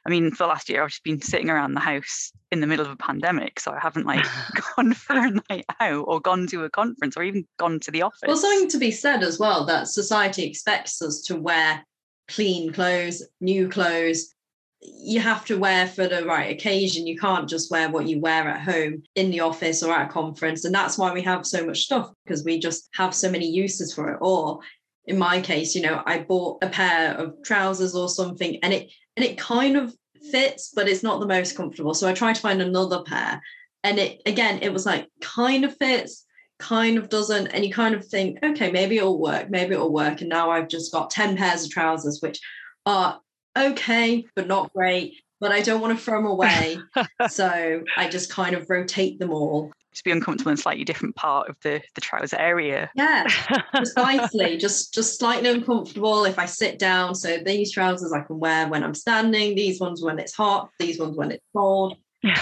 I 0.06 0.10
mean, 0.10 0.32
for 0.32 0.44
the 0.44 0.48
last 0.48 0.70
year, 0.70 0.82
I've 0.82 0.90
just 0.90 1.04
been 1.04 1.22
sitting 1.22 1.50
around 1.50 1.74
the 1.74 1.82
house 1.82 2.32
in 2.52 2.62
the 2.62 2.68
middle 2.68 2.86
of 2.86 2.92
a 2.92 2.96
pandemic, 2.96 3.60
so 3.60 3.72
I 3.72 3.80
haven't 3.80 4.06
like 4.06 4.26
gone 4.76 4.94
for 4.94 5.14
a 5.18 5.32
night 5.50 5.66
out 5.80 6.06
or 6.08 6.22
gone 6.22 6.48
to 6.48 6.64
a 6.64 6.70
conference 6.70 7.18
or 7.18 7.24
even 7.24 7.46
gone 7.58 7.80
to 7.82 7.92
the 7.92 8.04
office. 8.04 8.22
Well, 8.26 8.38
something 8.38 8.70
to 8.70 8.78
be 8.78 8.92
said 8.92 9.24
as 9.24 9.40
well 9.40 9.66
that 9.66 9.88
society 9.88 10.44
expects 10.44 11.02
us 11.02 11.22
to 11.24 11.36
wear 11.36 11.86
clean 12.30 12.72
clothes, 12.72 13.24
new 13.42 13.70
clothes. 13.70 14.34
You 14.82 15.20
have 15.20 15.44
to 15.46 15.60
wear 15.60 15.88
for 15.88 16.08
the 16.08 16.26
right 16.26 16.56
occasion. 16.56 17.06
You 17.06 17.18
can't 17.18 17.50
just 17.50 17.70
wear 17.70 17.90
what 17.90 18.08
you 18.08 18.20
wear 18.22 18.48
at 18.48 18.62
home 18.62 19.04
in 19.16 19.30
the 19.30 19.42
office 19.42 19.84
or 19.84 19.94
at 19.94 20.10
a 20.10 20.12
conference. 20.12 20.64
And 20.64 20.74
that's 20.74 20.98
why 20.98 21.14
we 21.14 21.22
have 21.24 21.46
so 21.46 21.66
much 21.66 21.82
stuff 21.82 22.12
because 22.24 22.46
we 22.46 22.60
just 22.60 22.88
have 22.94 23.14
so 23.14 23.30
many 23.30 23.48
uses 23.48 23.94
for 23.94 24.10
it. 24.12 24.20
Or 24.22 24.62
in 25.06 25.18
my 25.18 25.42
case, 25.42 25.76
you 25.76 25.82
know, 25.82 26.02
I 26.06 26.20
bought 26.20 26.64
a 26.64 26.70
pair 26.70 27.16
of 27.16 27.36
trousers 27.44 27.96
or 27.96 28.08
something 28.08 28.58
and 28.64 28.74
it 28.74 28.92
and 29.18 29.26
it 29.26 29.38
kind 29.38 29.76
of 29.76 29.94
fits, 30.32 30.72
but 30.74 30.88
it's 30.88 31.04
not 31.04 31.20
the 31.20 31.28
most 31.28 31.58
comfortable. 31.58 31.94
So 31.94 32.08
I 32.08 32.14
tried 32.14 32.36
to 32.36 32.42
find 32.42 32.62
another 32.62 33.04
pair. 33.04 33.42
And 33.84 34.00
it 34.00 34.22
again, 34.26 34.60
it 34.62 34.72
was 34.72 34.86
like 34.86 35.10
kind 35.20 35.66
of 35.66 35.76
fits, 35.76 36.26
kind 36.60 36.98
of 36.98 37.10
doesn't 37.10 37.48
and 37.48 37.66
you 37.66 37.72
kind 37.72 37.96
of 37.96 38.06
think 38.06 38.38
okay 38.44 38.70
maybe 38.70 38.98
it'll 38.98 39.20
work 39.20 39.50
maybe 39.50 39.74
it'll 39.74 39.94
work. 39.94 40.22
And 40.22 40.30
now 40.30 40.52
i've 40.52 40.68
just 40.68 40.92
got 40.92 41.10
10 41.10 41.38
pairs 41.38 41.64
of 41.64 41.72
trousers 41.72 42.20
which 42.22 42.40
are 42.86 43.20
okay 43.58 44.26
but 44.36 44.48
not 44.48 44.72
great 44.74 45.16
but 45.40 45.52
i 45.52 45.62
don't 45.62 45.82
want 45.82 45.98
to 45.98 46.04
throw 46.04 46.18
them 46.22 46.26
away. 46.26 46.78
So 47.30 47.82
i 47.98 48.08
just 48.10 48.30
kind 48.30 48.56
of 48.56 48.70
rotate 48.70 49.20
them 49.20 49.32
all. 49.32 49.72
Just 49.92 50.04
be 50.04 50.12
uncomfortable 50.12 50.52
in 50.52 50.54
a 50.54 50.62
slightly 50.62 50.84
different 50.84 51.16
part 51.16 51.50
of 51.50 51.56
the 51.64 51.82
the 51.96 52.02
trouser 52.02 52.38
area. 52.38 52.92
Yeah 52.96 53.26
precisely. 53.74 54.58
Just 54.58 54.94
just 54.94 55.18
slightly 55.18 55.50
uncomfortable 55.50 56.26
if 56.26 56.38
i 56.38 56.46
sit 56.46 56.78
down. 56.78 57.16
So 57.16 57.38
these 57.38 57.72
trousers 57.72 58.12
i 58.14 58.22
can 58.22 58.40
wear 58.40 58.68
when 58.68 58.84
i'm 58.84 58.94
standing 58.94 59.56
these 59.56 59.80
ones 59.80 60.02
when 60.02 60.20
it's 60.20 60.36
hot 60.36 60.70
these 60.80 61.00
ones 61.00 61.18
when 61.18 61.32
it's 61.32 61.46
cold 61.56 61.96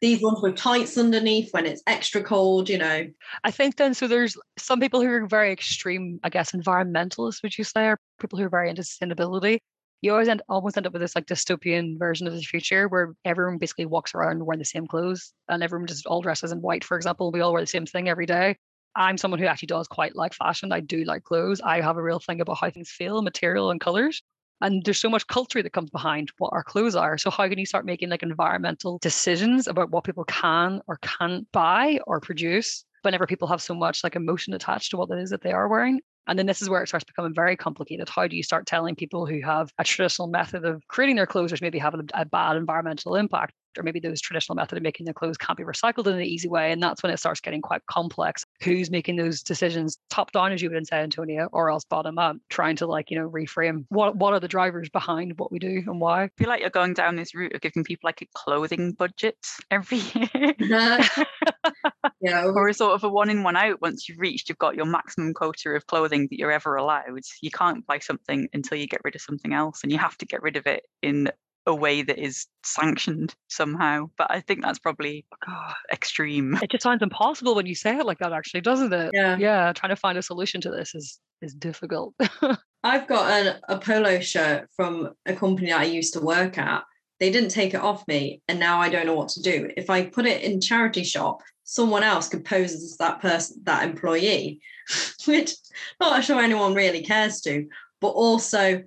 These 0.00 0.22
ones 0.22 0.40
with 0.40 0.56
tights 0.56 0.96
underneath 0.96 1.52
when 1.52 1.66
it's 1.66 1.82
extra 1.86 2.22
cold, 2.22 2.68
you 2.70 2.78
know. 2.78 3.06
I 3.44 3.50
think 3.50 3.76
then 3.76 3.92
so 3.92 4.08
there's 4.08 4.36
some 4.56 4.80
people 4.80 5.00
who 5.00 5.08
are 5.08 5.26
very 5.26 5.52
extreme, 5.52 6.18
I 6.22 6.30
guess, 6.30 6.52
environmentalists, 6.52 7.42
would 7.42 7.56
you 7.58 7.64
say, 7.64 7.86
or 7.86 7.98
people 8.18 8.38
who 8.38 8.46
are 8.46 8.50
very 8.50 8.70
into 8.70 8.82
sustainability. 8.82 9.58
you 10.02 10.12
always 10.12 10.28
end 10.28 10.42
almost 10.48 10.76
end 10.76 10.86
up 10.86 10.92
with 10.92 11.02
this 11.02 11.14
like 11.14 11.26
dystopian 11.26 11.98
version 11.98 12.26
of 12.26 12.32
the 12.32 12.40
future 12.40 12.88
where 12.88 13.14
everyone 13.24 13.58
basically 13.58 13.86
walks 13.86 14.14
around 14.14 14.44
wearing 14.44 14.58
the 14.58 14.64
same 14.64 14.86
clothes 14.86 15.32
and 15.48 15.62
everyone 15.62 15.86
just 15.86 16.06
all 16.06 16.22
dresses 16.22 16.52
in 16.52 16.62
white, 16.62 16.84
for 16.84 16.96
example. 16.96 17.30
We 17.30 17.40
all 17.40 17.52
wear 17.52 17.62
the 17.62 17.66
same 17.66 17.86
thing 17.86 18.08
every 18.08 18.26
day. 18.26 18.56
I'm 18.96 19.18
someone 19.18 19.38
who 19.38 19.46
actually 19.46 19.66
does 19.66 19.86
quite 19.86 20.16
like 20.16 20.34
fashion. 20.34 20.72
I 20.72 20.80
do 20.80 21.04
like 21.04 21.24
clothes. 21.24 21.60
I 21.60 21.80
have 21.80 21.96
a 21.96 22.02
real 22.02 22.18
thing 22.18 22.40
about 22.40 22.58
how 22.58 22.70
things 22.70 22.90
feel, 22.90 23.22
material 23.22 23.70
and 23.70 23.80
colors. 23.80 24.22
And 24.60 24.84
there's 24.84 25.00
so 25.00 25.10
much 25.10 25.26
culture 25.26 25.62
that 25.62 25.72
comes 25.72 25.90
behind 25.90 26.30
what 26.38 26.52
our 26.52 26.62
clothes 26.62 26.94
are. 26.94 27.16
So 27.16 27.30
how 27.30 27.48
can 27.48 27.58
you 27.58 27.66
start 27.66 27.86
making 27.86 28.10
like 28.10 28.22
environmental 28.22 28.98
decisions 28.98 29.66
about 29.66 29.90
what 29.90 30.04
people 30.04 30.24
can 30.24 30.80
or 30.86 30.98
can't 31.02 31.50
buy 31.52 32.00
or 32.06 32.20
produce 32.20 32.84
whenever 33.02 33.26
people 33.26 33.48
have 33.48 33.62
so 33.62 33.74
much 33.74 34.04
like 34.04 34.16
emotion 34.16 34.52
attached 34.52 34.90
to 34.90 34.96
what 34.98 35.10
it 35.10 35.18
is 35.18 35.30
that 35.30 35.42
they 35.42 35.52
are 35.52 35.68
wearing? 35.68 36.00
And 36.26 36.38
then 36.38 36.46
this 36.46 36.60
is 36.62 36.68
where 36.68 36.82
it 36.82 36.86
starts 36.86 37.04
becoming 37.04 37.34
very 37.34 37.56
complicated. 37.56 38.08
How 38.08 38.28
do 38.28 38.36
you 38.36 38.42
start 38.42 38.66
telling 38.66 38.94
people 38.94 39.26
who 39.26 39.40
have 39.40 39.72
a 39.78 39.84
traditional 39.84 40.28
method 40.28 40.64
of 40.64 40.86
creating 40.86 41.16
their 41.16 41.26
clothes, 41.26 41.50
which 41.50 41.62
maybe 41.62 41.78
have 41.78 41.94
a, 41.94 42.04
a 42.14 42.24
bad 42.24 42.56
environmental 42.56 43.16
impact, 43.16 43.54
or 43.78 43.82
maybe 43.82 44.00
those 44.00 44.20
traditional 44.20 44.56
method 44.56 44.76
of 44.78 44.82
making 44.82 45.06
the 45.06 45.14
clothes 45.14 45.36
can't 45.36 45.56
be 45.56 45.64
recycled 45.64 46.06
in 46.06 46.14
an 46.14 46.22
easy 46.22 46.48
way. 46.48 46.72
And 46.72 46.82
that's 46.82 47.02
when 47.02 47.12
it 47.12 47.18
starts 47.18 47.40
getting 47.40 47.62
quite 47.62 47.84
complex. 47.86 48.44
Who's 48.62 48.90
making 48.90 49.16
those 49.16 49.42
decisions 49.42 49.98
top 50.10 50.32
down, 50.32 50.52
as 50.52 50.62
you 50.62 50.70
would 50.70 50.86
say, 50.86 50.98
Antonia, 50.98 51.48
or 51.52 51.70
else 51.70 51.84
bottom 51.84 52.18
up, 52.18 52.36
trying 52.48 52.76
to 52.76 52.86
like, 52.86 53.10
you 53.10 53.18
know, 53.18 53.28
reframe 53.28 53.84
what 53.88 54.16
what 54.16 54.32
are 54.32 54.40
the 54.40 54.48
drivers 54.48 54.88
behind 54.88 55.38
what 55.38 55.52
we 55.52 55.58
do 55.58 55.82
and 55.86 56.00
why? 56.00 56.24
I 56.24 56.30
feel 56.36 56.48
like 56.48 56.60
you're 56.60 56.70
going 56.70 56.94
down 56.94 57.16
this 57.16 57.34
route 57.34 57.54
of 57.54 57.60
giving 57.60 57.84
people 57.84 58.08
like 58.08 58.22
a 58.22 58.26
clothing 58.34 58.92
budget 58.92 59.38
every 59.70 59.98
year. 59.98 60.54
yeah. 62.20 62.44
or 62.44 62.68
a 62.68 62.74
sort 62.74 62.94
of 62.94 63.04
a 63.04 63.08
one 63.08 63.30
in, 63.30 63.42
one 63.42 63.56
out. 63.56 63.80
Once 63.80 64.08
you've 64.08 64.18
reached, 64.18 64.48
you've 64.48 64.58
got 64.58 64.76
your 64.76 64.86
maximum 64.86 65.34
quota 65.34 65.70
of 65.70 65.86
clothing 65.86 66.28
that 66.30 66.38
you're 66.38 66.52
ever 66.52 66.76
allowed. 66.76 67.20
You 67.42 67.50
can't 67.50 67.86
buy 67.86 67.98
something 67.98 68.48
until 68.52 68.78
you 68.78 68.86
get 68.86 69.00
rid 69.04 69.14
of 69.14 69.20
something 69.20 69.52
else, 69.52 69.82
and 69.82 69.92
you 69.92 69.98
have 69.98 70.16
to 70.18 70.26
get 70.26 70.42
rid 70.42 70.56
of 70.56 70.66
it 70.66 70.84
in 71.02 71.30
a 71.66 71.74
way 71.74 72.02
that 72.02 72.18
is 72.18 72.46
sanctioned 72.64 73.34
somehow. 73.48 74.10
But 74.16 74.30
I 74.30 74.40
think 74.40 74.62
that's 74.62 74.78
probably 74.78 75.26
oh, 75.48 75.72
extreme. 75.92 76.58
It 76.62 76.70
just 76.70 76.82
sounds 76.82 77.02
impossible 77.02 77.54
when 77.54 77.66
you 77.66 77.74
say 77.74 77.96
it 77.96 78.06
like 78.06 78.18
that, 78.18 78.32
actually, 78.32 78.62
doesn't 78.62 78.92
it? 78.92 79.10
Yeah. 79.12 79.36
Yeah. 79.38 79.72
Trying 79.72 79.90
to 79.90 79.96
find 79.96 80.18
a 80.18 80.22
solution 80.22 80.60
to 80.62 80.70
this 80.70 80.94
is 80.94 81.18
is 81.42 81.54
difficult. 81.54 82.14
I've 82.82 83.06
got 83.06 83.30
an, 83.30 83.60
a 83.68 83.78
polo 83.78 84.20
shirt 84.20 84.68
from 84.74 85.10
a 85.26 85.34
company 85.34 85.72
I 85.72 85.84
used 85.84 86.14
to 86.14 86.20
work 86.20 86.58
at. 86.58 86.84
They 87.18 87.30
didn't 87.30 87.50
take 87.50 87.74
it 87.74 87.80
off 87.80 88.08
me, 88.08 88.40
and 88.48 88.58
now 88.58 88.80
I 88.80 88.88
don't 88.88 89.04
know 89.04 89.14
what 89.14 89.28
to 89.30 89.42
do. 89.42 89.70
If 89.76 89.90
I 89.90 90.06
put 90.06 90.24
it 90.24 90.42
in 90.42 90.60
charity 90.60 91.04
shop, 91.04 91.42
someone 91.64 92.02
else 92.02 92.28
could 92.28 92.44
pose 92.44 92.72
as 92.72 92.96
that 92.98 93.20
person, 93.20 93.60
that 93.64 93.84
employee, 93.84 94.60
which 95.26 95.52
not 96.00 96.24
sure 96.24 96.40
anyone 96.40 96.74
really 96.74 97.02
cares 97.02 97.40
to. 97.42 97.68
But 98.00 98.08
also, 98.08 98.82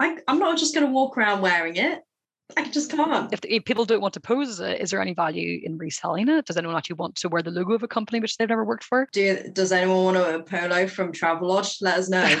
I, 0.00 0.16
I'm 0.26 0.38
not 0.38 0.58
just 0.58 0.74
going 0.74 0.86
to 0.86 0.92
walk 0.92 1.16
around 1.16 1.42
wearing 1.42 1.76
it. 1.76 2.00
I 2.56 2.68
just 2.68 2.90
can't. 2.90 3.32
If, 3.32 3.40
if, 3.44 3.64
people 3.64 3.84
don't 3.84 4.00
want 4.00 4.14
to 4.14 4.20
pose 4.20 4.58
it, 4.58 4.80
is 4.80 4.90
there 4.90 5.00
any 5.00 5.14
value 5.14 5.60
in 5.62 5.78
reselling 5.78 6.28
it? 6.28 6.46
Does 6.46 6.56
anyone 6.56 6.76
actually 6.76 6.96
want 6.96 7.14
to 7.16 7.28
wear 7.28 7.42
the 7.42 7.50
logo 7.50 7.74
of 7.74 7.82
a 7.82 7.88
company 7.88 8.18
which 8.18 8.36
they've 8.36 8.48
never 8.48 8.64
worked 8.64 8.82
for? 8.82 9.08
Do 9.12 9.20
you, 9.20 9.50
does 9.52 9.70
anyone 9.70 10.04
want 10.04 10.16
a 10.16 10.42
polo 10.42 10.88
from 10.88 11.12
Travelodge? 11.12 11.76
Let 11.80 11.98
us 11.98 12.08
know. 12.08 12.36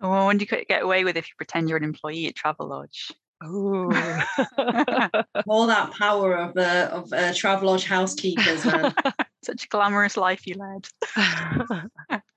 well, 0.00 0.26
when 0.26 0.38
do 0.38 0.46
you 0.50 0.64
get 0.64 0.82
away 0.82 1.04
with 1.04 1.18
if 1.18 1.28
you 1.28 1.34
pretend 1.36 1.68
you're 1.68 1.76
an 1.76 1.84
employee 1.84 2.28
at 2.28 2.34
Travelodge? 2.34 3.10
Oh, 3.44 3.90
all 5.48 5.66
that 5.66 5.92
power 5.98 6.36
of 6.36 6.56
uh, 6.56 6.88
of 6.92 7.12
uh, 7.12 7.32
Travelodge 7.32 7.84
housekeepers. 7.84 8.62
Such 9.42 9.64
a 9.64 9.68
glamorous 9.68 10.16
life 10.16 10.46
you 10.46 10.54
led. 10.54 10.86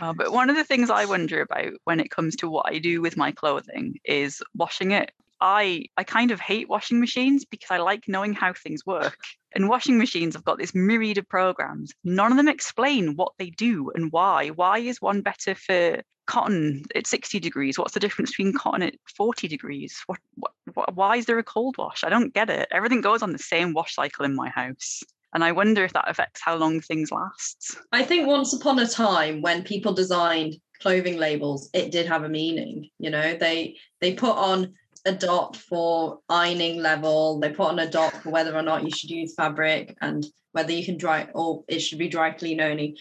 Uh, 0.00 0.12
but 0.12 0.32
one 0.32 0.50
of 0.50 0.56
the 0.56 0.64
things 0.64 0.90
I 0.90 1.04
wonder 1.04 1.40
about 1.40 1.72
when 1.84 2.00
it 2.00 2.10
comes 2.10 2.36
to 2.36 2.50
what 2.50 2.66
I 2.66 2.78
do 2.78 3.00
with 3.00 3.16
my 3.16 3.32
clothing 3.32 3.98
is 4.04 4.42
washing 4.54 4.92
it. 4.92 5.10
I 5.40 5.86
I 5.96 6.04
kind 6.04 6.30
of 6.30 6.40
hate 6.40 6.68
washing 6.68 7.00
machines 7.00 7.44
because 7.44 7.70
I 7.70 7.78
like 7.78 8.08
knowing 8.08 8.32
how 8.32 8.52
things 8.52 8.86
work. 8.86 9.18
And 9.54 9.68
washing 9.68 9.98
machines 9.98 10.34
have 10.34 10.44
got 10.44 10.58
this 10.58 10.74
myriad 10.74 11.18
of 11.18 11.28
programs. 11.28 11.92
None 12.04 12.30
of 12.30 12.36
them 12.36 12.48
explain 12.48 13.16
what 13.16 13.32
they 13.38 13.50
do 13.50 13.90
and 13.94 14.12
why. 14.12 14.48
Why 14.48 14.78
is 14.78 15.00
one 15.00 15.22
better 15.22 15.54
for 15.54 16.02
cotton 16.26 16.84
at 16.94 17.06
60 17.06 17.40
degrees? 17.40 17.78
What's 17.78 17.94
the 17.94 18.00
difference 18.00 18.32
between 18.32 18.52
cotton 18.52 18.82
at 18.82 18.94
40 19.16 19.48
degrees? 19.48 20.02
What, 20.06 20.18
what, 20.34 20.52
what 20.74 20.94
why 20.94 21.16
is 21.16 21.26
there 21.26 21.38
a 21.38 21.44
cold 21.44 21.76
wash? 21.78 22.04
I 22.04 22.10
don't 22.10 22.34
get 22.34 22.50
it. 22.50 22.68
Everything 22.70 23.00
goes 23.00 23.22
on 23.22 23.32
the 23.32 23.38
same 23.38 23.72
wash 23.72 23.94
cycle 23.94 24.24
in 24.24 24.34
my 24.34 24.50
house. 24.50 25.02
And 25.36 25.44
I 25.44 25.52
wonder 25.52 25.84
if 25.84 25.92
that 25.92 26.08
affects 26.08 26.40
how 26.42 26.56
long 26.56 26.80
things 26.80 27.12
last. 27.12 27.76
I 27.92 28.04
think 28.04 28.26
once 28.26 28.54
upon 28.54 28.78
a 28.78 28.88
time 28.88 29.42
when 29.42 29.64
people 29.64 29.92
designed 29.92 30.56
clothing 30.80 31.18
labels, 31.18 31.68
it 31.74 31.92
did 31.92 32.06
have 32.06 32.24
a 32.24 32.28
meaning. 32.30 32.88
You 32.98 33.10
know, 33.10 33.36
they 33.36 33.76
they 34.00 34.14
put 34.14 34.34
on 34.34 34.72
a 35.04 35.12
dot 35.12 35.54
for 35.54 36.20
ironing 36.30 36.80
level, 36.80 37.38
they 37.38 37.50
put 37.50 37.68
on 37.68 37.78
a 37.80 37.90
dot 37.90 38.14
for 38.22 38.30
whether 38.30 38.56
or 38.56 38.62
not 38.62 38.84
you 38.84 38.90
should 38.90 39.10
use 39.10 39.34
fabric 39.34 39.94
and 40.00 40.24
whether 40.52 40.72
you 40.72 40.86
can 40.86 40.96
dry 40.96 41.28
or 41.34 41.64
it 41.68 41.80
should 41.80 41.98
be 41.98 42.08
dry 42.08 42.30
clean 42.30 42.62
only. 42.62 42.96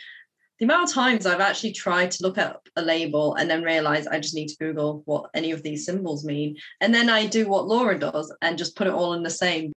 The 0.59 0.65
amount 0.65 0.89
of 0.89 0.93
times 0.93 1.25
I've 1.25 1.39
actually 1.39 1.71
tried 1.71 2.11
to 2.11 2.23
look 2.23 2.37
at 2.37 2.59
a 2.75 2.81
label 2.81 3.35
and 3.35 3.49
then 3.49 3.63
realize 3.63 4.07
I 4.07 4.19
just 4.19 4.35
need 4.35 4.49
to 4.49 4.57
Google 4.57 5.03
what 5.05 5.29
any 5.33 5.51
of 5.51 5.63
these 5.63 5.85
symbols 5.85 6.25
mean. 6.25 6.57
And 6.81 6.93
then 6.93 7.09
I 7.09 7.27
do 7.27 7.47
what 7.47 7.67
Laura 7.67 7.97
does 7.97 8.33
and 8.41 8.57
just 8.57 8.75
put 8.75 8.87
it 8.87 8.93
all 8.93 9.13
in 9.13 9.23
the 9.23 9.29
same 9.29 9.71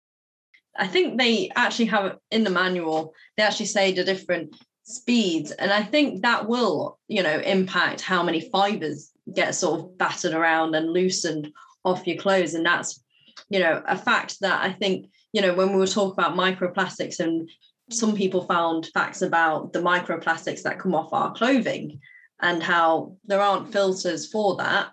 I 0.77 0.87
think 0.87 1.17
they 1.17 1.51
actually 1.55 1.85
have 1.85 2.17
in 2.31 2.43
the 2.43 2.49
manual, 2.49 3.13
they 3.37 3.43
actually 3.43 3.67
say 3.67 3.91
the 3.93 4.03
different 4.03 4.55
speeds. 4.83 5.51
And 5.51 5.71
I 5.71 5.83
think 5.83 6.21
that 6.21 6.47
will, 6.47 6.99
you 7.07 7.23
know, 7.23 7.39
impact 7.39 8.01
how 8.01 8.23
many 8.23 8.41
fibers 8.41 9.11
get 9.33 9.55
sort 9.55 9.79
of 9.79 9.97
battered 9.97 10.33
around 10.33 10.75
and 10.75 10.91
loosened 10.91 11.51
off 11.83 12.05
your 12.05 12.17
clothes. 12.17 12.53
And 12.53 12.65
that's, 12.65 13.03
you 13.49 13.59
know, 13.59 13.81
a 13.87 13.97
fact 13.97 14.39
that 14.41 14.63
I 14.63 14.71
think, 14.71 15.09
you 15.33 15.41
know, 15.41 15.53
when 15.53 15.71
we 15.71 15.77
were 15.77 15.87
talking 15.87 16.13
about 16.13 16.37
microplastics 16.37 17.19
and 17.19 17.49
some 17.89 18.15
people 18.15 18.45
found 18.45 18.87
facts 18.93 19.21
about 19.21 19.73
the 19.73 19.81
microplastics 19.81 20.63
that 20.63 20.79
come 20.79 20.95
off 20.95 21.13
our 21.13 21.33
clothing 21.33 21.99
and 22.41 22.61
how 22.61 23.15
there 23.25 23.41
aren't 23.41 23.71
filters 23.71 24.29
for 24.29 24.55
that 24.57 24.89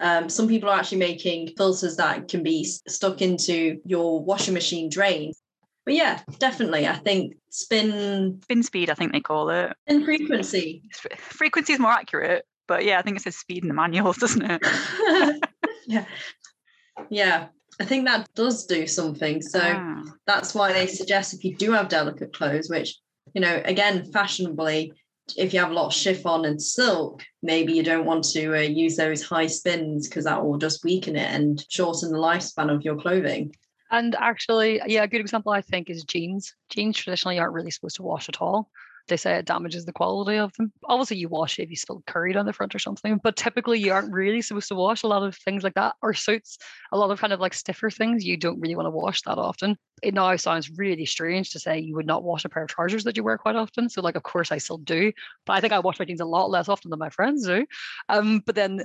um, 0.00 0.28
some 0.28 0.48
people 0.48 0.68
are 0.68 0.78
actually 0.78 0.98
making 0.98 1.48
filters 1.56 1.96
that 1.96 2.28
can 2.28 2.42
be 2.42 2.64
stuck 2.64 3.20
into 3.20 3.80
your 3.84 4.24
washing 4.24 4.54
machine 4.54 4.88
drain. 4.88 5.32
But 5.84 5.94
yeah, 5.94 6.20
definitely. 6.38 6.86
I 6.86 6.96
think 6.96 7.36
spin 7.50 8.40
spin 8.42 8.62
speed, 8.62 8.90
I 8.90 8.94
think 8.94 9.12
they 9.12 9.20
call 9.20 9.50
it. 9.50 9.72
In 9.86 10.04
frequency. 10.04 10.82
Frequency 11.18 11.74
is 11.74 11.78
more 11.78 11.92
accurate, 11.92 12.44
but 12.66 12.84
yeah, 12.84 12.98
I 12.98 13.02
think 13.02 13.16
it 13.16 13.22
says 13.22 13.36
speed 13.36 13.62
in 13.62 13.68
the 13.68 13.74
manuals, 13.74 14.16
doesn't 14.18 14.42
it? 14.42 14.62
yeah. 15.86 16.04
Yeah. 17.08 17.46
I 17.80 17.84
think 17.84 18.06
that 18.06 18.28
does 18.34 18.66
do 18.66 18.86
something. 18.86 19.40
So 19.40 19.60
ah. 19.62 20.02
that's 20.26 20.54
why 20.54 20.72
they 20.72 20.86
suggest 20.86 21.32
if 21.32 21.44
you 21.44 21.56
do 21.56 21.72
have 21.72 21.88
delicate 21.88 22.34
clothes, 22.34 22.68
which, 22.68 22.98
you 23.34 23.40
know, 23.40 23.62
again, 23.64 24.04
fashionably, 24.12 24.92
if 25.36 25.52
you 25.52 25.60
have 25.60 25.70
a 25.70 25.74
lot 25.74 25.86
of 25.86 25.94
chiffon 25.94 26.44
and 26.44 26.60
silk, 26.60 27.22
maybe 27.42 27.72
you 27.72 27.82
don't 27.82 28.06
want 28.06 28.24
to 28.24 28.56
uh, 28.56 28.60
use 28.60 28.96
those 28.96 29.22
high 29.22 29.46
spins 29.46 30.08
because 30.08 30.24
that 30.24 30.44
will 30.44 30.58
just 30.58 30.84
weaken 30.84 31.16
it 31.16 31.30
and 31.30 31.64
shorten 31.68 32.12
the 32.12 32.18
lifespan 32.18 32.72
of 32.74 32.82
your 32.82 32.96
clothing. 32.96 33.54
And 33.90 34.14
actually, 34.14 34.80
yeah, 34.86 35.02
a 35.02 35.08
good 35.08 35.20
example 35.20 35.52
I 35.52 35.62
think 35.62 35.90
is 35.90 36.04
jeans. 36.04 36.54
Jeans 36.68 36.96
traditionally 36.96 37.38
aren't 37.38 37.54
really 37.54 37.70
supposed 37.70 37.96
to 37.96 38.02
wash 38.02 38.28
at 38.28 38.40
all 38.40 38.70
they 39.10 39.18
say 39.18 39.34
it 39.34 39.44
damages 39.44 39.84
the 39.84 39.92
quality 39.92 40.38
of 40.38 40.52
them. 40.54 40.72
Obviously, 40.84 41.18
you 41.18 41.28
wash 41.28 41.58
if 41.58 41.68
you 41.68 41.76
spill 41.76 42.02
curry 42.06 42.34
on 42.34 42.46
the 42.46 42.52
front 42.52 42.74
or 42.74 42.78
something, 42.78 43.20
but 43.22 43.36
typically 43.36 43.78
you 43.78 43.92
aren't 43.92 44.12
really 44.12 44.40
supposed 44.40 44.68
to 44.68 44.74
wash 44.74 45.02
a 45.02 45.06
lot 45.06 45.22
of 45.22 45.36
things 45.36 45.62
like 45.62 45.74
that 45.74 45.94
or 46.00 46.14
suits. 46.14 46.56
A 46.92 46.96
lot 46.96 47.10
of 47.10 47.20
kind 47.20 47.32
of 47.32 47.40
like 47.40 47.52
stiffer 47.52 47.90
things 47.90 48.24
you 48.24 48.38
don't 48.38 48.60
really 48.60 48.76
want 48.76 48.86
to 48.86 48.90
wash 48.90 49.20
that 49.22 49.36
often. 49.36 49.76
It 50.02 50.14
now 50.14 50.34
sounds 50.36 50.70
really 50.78 51.04
strange 51.04 51.50
to 51.50 51.58
say 51.58 51.78
you 51.78 51.94
would 51.96 52.06
not 52.06 52.24
wash 52.24 52.46
a 52.46 52.48
pair 52.48 52.62
of 52.62 52.70
trousers 52.70 53.04
that 53.04 53.16
you 53.16 53.24
wear 53.24 53.36
quite 53.36 53.56
often. 53.56 53.90
So, 53.90 54.00
like, 54.00 54.16
of 54.16 54.22
course, 54.22 54.50
I 54.50 54.58
still 54.58 54.78
do, 54.78 55.12
but 55.44 55.52
I 55.52 55.60
think 55.60 55.74
I 55.74 55.80
wash 55.80 55.98
my 55.98 56.06
jeans 56.06 56.20
a 56.20 56.24
lot 56.24 56.48
less 56.48 56.68
often 56.68 56.90
than 56.90 56.98
my 56.98 57.10
friends 57.10 57.46
do. 57.46 57.66
Um, 58.08 58.40
but 58.46 58.54
then 58.54 58.84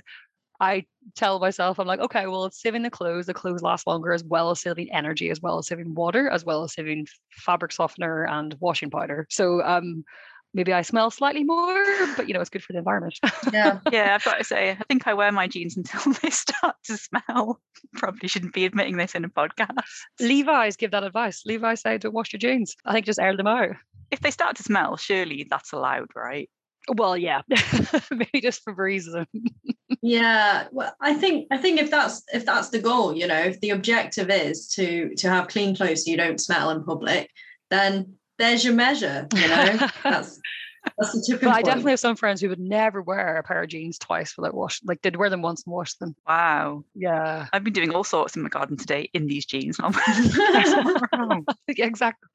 I 0.60 0.86
tell 1.16 1.40
myself, 1.40 1.80
I'm 1.80 1.88
like, 1.88 2.00
okay, 2.00 2.28
well, 2.28 2.46
it's 2.46 2.62
saving 2.62 2.84
the 2.84 2.90
clothes. 2.90 3.26
The 3.26 3.34
clothes 3.34 3.62
last 3.62 3.88
longer, 3.88 4.14
as 4.14 4.24
well 4.24 4.52
as 4.52 4.62
saving 4.62 4.92
energy, 4.94 5.30
as 5.30 5.42
well 5.42 5.58
as 5.58 5.68
saving 5.68 5.94
water, 5.96 6.30
as 6.30 6.46
well 6.46 6.64
as 6.64 6.74
saving 6.74 7.08
fabric 7.32 7.72
softener 7.72 8.26
and 8.26 8.56
washing 8.60 8.90
powder. 8.90 9.28
So, 9.30 9.62
um, 9.64 10.04
maybe 10.56 10.74
I 10.74 10.82
smell 10.82 11.12
slightly 11.12 11.44
more, 11.44 11.84
but 12.16 12.28
you 12.28 12.34
know, 12.34 12.40
it's 12.40 12.50
good 12.50 12.64
for 12.64 12.74
the 12.74 12.80
environment. 12.80 13.20
Yeah. 13.52 13.80
yeah, 13.92 14.16
I've 14.16 14.24
got 14.24 14.38
to 14.38 14.44
say, 14.44 14.72
I 14.72 14.84
think 14.88 15.06
I 15.06 15.14
wear 15.14 15.32
my 15.32 15.48
jeans 15.48 15.78
until 15.78 16.14
they 16.24 16.30
start 16.30 16.78
to 16.86 16.98
smell. 16.98 17.60
Probably 17.94 18.30
shouldn't 18.30 18.54
be 18.54 18.66
admitting 18.66 18.98
this 18.98 19.14
in 19.14 19.26
a 19.26 19.30
podcast. 19.30 19.84
Levi's 20.20 20.78
give 20.78 20.92
that 20.92 21.04
advice. 21.04 21.44
Levi's 21.46 21.82
say 21.82 21.98
don't 21.98 22.14
wash 22.14 22.32
your 22.34 22.40
jeans. 22.40 22.76
I 22.86 22.94
think 22.94 23.06
just 23.06 23.20
air 23.20 23.36
them 23.36 23.48
out. 23.48 23.76
If 24.12 24.22
they 24.22 24.32
start 24.32 24.56
to 24.56 24.64
smell, 24.64 24.96
surely 24.98 25.46
that's 25.50 25.74
allowed, 25.74 26.08
right? 26.16 26.50
Well, 26.94 27.18
yeah, 27.18 27.42
maybe 28.12 28.42
just 28.42 28.64
for 28.64 28.74
reason. 28.74 29.26
yeah, 30.02 30.68
well, 30.72 30.96
I 31.02 31.14
think 31.14 31.48
I 31.52 31.58
think 31.58 31.80
if 31.80 31.90
that's 31.90 32.24
if 32.34 32.46
that's 32.46 32.70
the 32.70 32.80
goal, 32.80 33.16
you 33.16 33.28
know, 33.28 33.40
if 33.40 33.60
the 33.62 33.72
objective 33.72 34.30
is 34.30 34.68
to 34.70 35.14
to 35.16 35.30
have 35.30 35.48
clean 35.48 35.76
clothes 35.76 36.06
so 36.06 36.12
you 36.12 36.18
don't 36.18 36.40
smell 36.40 36.70
in 36.70 36.84
public, 36.84 37.30
then 37.72 38.14
there's 38.38 38.64
your 38.64 38.76
measure. 38.76 39.28
You 39.34 39.48
know, 39.48 39.88
that's 40.04 40.40
That's 40.98 41.14
the 41.14 41.24
tipping 41.26 41.50
But 41.50 41.58
I 41.58 41.62
definitely 41.62 41.92
have 41.92 42.00
some 42.00 42.16
friends 42.16 42.42
who 42.42 42.50
would 42.50 42.60
never 42.60 43.02
wear 43.02 43.38
a 43.38 43.44
pair 43.44 43.64
of 43.64 43.70
jeans 43.70 43.98
twice 43.98 44.36
without 44.38 44.54
washing. 44.54 44.88
Like 44.88 45.02
they'd 45.02 45.16
wear 45.16 45.30
them 45.30 45.42
once 45.42 45.64
and 45.66 45.74
wash 45.74 45.94
them. 45.96 46.16
Wow. 46.28 46.84
Yeah. 46.94 47.48
I've 47.52 47.64
been 47.64 47.74
doing 47.74 47.92
all 47.92 48.04
sorts 48.04 48.36
in 48.36 48.44
my 48.44 48.50
garden 48.50 48.78
today 48.78 49.10
in 49.14 49.28
these 49.28 49.46
jeans. 49.46 49.80
yeah, 50.08 51.42
exactly. 51.68 52.30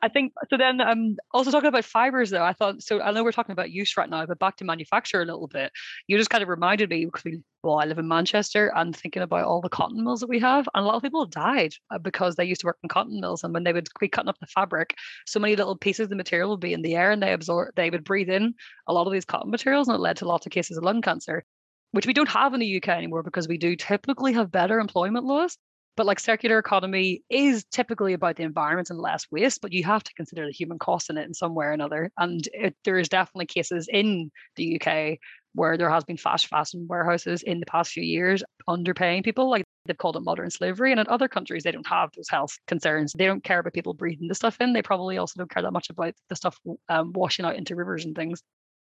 I 0.00 0.08
think 0.08 0.32
so. 0.50 0.56
Then, 0.56 0.80
um, 0.80 1.16
also 1.32 1.50
talking 1.50 1.68
about 1.68 1.84
fibers, 1.84 2.30
though, 2.30 2.44
I 2.44 2.52
thought 2.52 2.82
so. 2.82 3.00
I 3.00 3.10
know 3.12 3.24
we're 3.24 3.32
talking 3.32 3.52
about 3.52 3.70
use 3.70 3.96
right 3.96 4.08
now, 4.08 4.24
but 4.26 4.38
back 4.38 4.56
to 4.56 4.64
manufacture 4.64 5.20
a 5.20 5.26
little 5.26 5.48
bit. 5.48 5.72
You 6.06 6.16
just 6.16 6.30
kind 6.30 6.42
of 6.42 6.48
reminded 6.48 6.90
me 6.90 7.04
because 7.04 7.24
we, 7.24 7.40
well, 7.62 7.78
I 7.78 7.84
live 7.84 7.98
in 7.98 8.08
Manchester 8.08 8.72
and 8.74 8.94
thinking 8.94 9.22
about 9.22 9.44
all 9.44 9.60
the 9.60 9.68
cotton 9.68 10.04
mills 10.04 10.20
that 10.20 10.28
we 10.28 10.38
have, 10.38 10.68
and 10.74 10.84
a 10.84 10.86
lot 10.86 10.96
of 10.96 11.02
people 11.02 11.26
died 11.26 11.74
uh, 11.90 11.98
because 11.98 12.36
they 12.36 12.44
used 12.44 12.62
to 12.62 12.66
work 12.66 12.78
in 12.82 12.88
cotton 12.88 13.20
mills, 13.20 13.44
and 13.44 13.52
when 13.52 13.64
they 13.64 13.72
would 13.72 13.88
be 14.00 14.08
cutting 14.08 14.28
up 14.28 14.38
the 14.38 14.46
fabric, 14.46 14.94
so 15.26 15.40
many 15.40 15.56
little 15.56 15.76
pieces 15.76 16.04
of 16.04 16.10
the 16.10 16.16
material 16.16 16.50
would 16.50 16.60
be 16.60 16.72
in 16.72 16.82
the 16.82 16.96
air, 16.96 17.10
and 17.10 17.22
they 17.22 17.32
absorb, 17.32 17.74
they 17.76 17.90
would 17.90 18.04
breathe 18.04 18.30
in 18.30 18.54
a 18.86 18.92
lot 18.92 19.06
of 19.06 19.12
these 19.12 19.24
cotton 19.24 19.50
materials, 19.50 19.88
and 19.88 19.96
it 19.96 20.00
led 20.00 20.16
to 20.18 20.26
lots 20.26 20.46
of 20.46 20.52
cases 20.52 20.76
of 20.76 20.84
lung 20.84 21.02
cancer 21.02 21.44
which 21.92 22.06
we 22.06 22.14
don't 22.14 22.28
have 22.28 22.54
in 22.54 22.60
the 22.60 22.76
UK 22.76 22.88
anymore 22.88 23.22
because 23.22 23.46
we 23.46 23.58
do 23.58 23.76
typically 23.76 24.32
have 24.32 24.50
better 24.50 24.80
employment 24.80 25.26
laws. 25.26 25.58
But 25.96 26.06
like 26.06 26.20
circular 26.20 26.58
economy 26.58 27.22
is 27.28 27.64
typically 27.70 28.14
about 28.14 28.36
the 28.36 28.44
environment 28.44 28.90
and 28.90 28.98
less 28.98 29.26
waste, 29.30 29.60
but 29.60 29.72
you 29.72 29.84
have 29.84 30.02
to 30.04 30.14
consider 30.14 30.46
the 30.46 30.52
human 30.52 30.78
cost 30.78 31.10
in 31.10 31.18
it 31.18 31.26
in 31.26 31.34
some 31.34 31.54
way 31.54 31.66
or 31.66 31.72
another. 31.72 32.10
And 32.16 32.46
it, 32.54 32.74
there 32.84 32.98
is 32.98 33.08
definitely 33.08 33.46
cases 33.46 33.88
in 33.92 34.30
the 34.56 34.80
UK 34.80 35.18
where 35.54 35.76
there 35.76 35.90
has 35.90 36.04
been 36.04 36.16
fast 36.16 36.46
fashion 36.46 36.86
warehouses 36.88 37.42
in 37.42 37.60
the 37.60 37.66
past 37.66 37.92
few 37.92 38.02
years 38.02 38.42
underpaying 38.68 39.24
people. 39.24 39.50
Like 39.50 39.64
they've 39.84 39.98
called 39.98 40.16
it 40.16 40.20
modern 40.20 40.50
slavery. 40.50 40.92
And 40.92 41.00
in 41.00 41.06
other 41.08 41.28
countries, 41.28 41.62
they 41.62 41.72
don't 41.72 41.86
have 41.86 42.10
those 42.16 42.28
health 42.28 42.58
concerns. 42.66 43.12
They 43.12 43.26
don't 43.26 43.44
care 43.44 43.58
about 43.58 43.74
people 43.74 43.94
breathing 43.94 44.28
the 44.28 44.34
stuff 44.34 44.56
in. 44.60 44.72
They 44.72 44.82
probably 44.82 45.18
also 45.18 45.34
don't 45.38 45.50
care 45.50 45.62
that 45.62 45.72
much 45.72 45.90
about 45.90 46.14
the 46.28 46.36
stuff 46.36 46.58
um, 46.88 47.12
washing 47.12 47.44
out 47.44 47.56
into 47.56 47.76
rivers 47.76 48.04
and 48.04 48.16
things. 48.16 48.42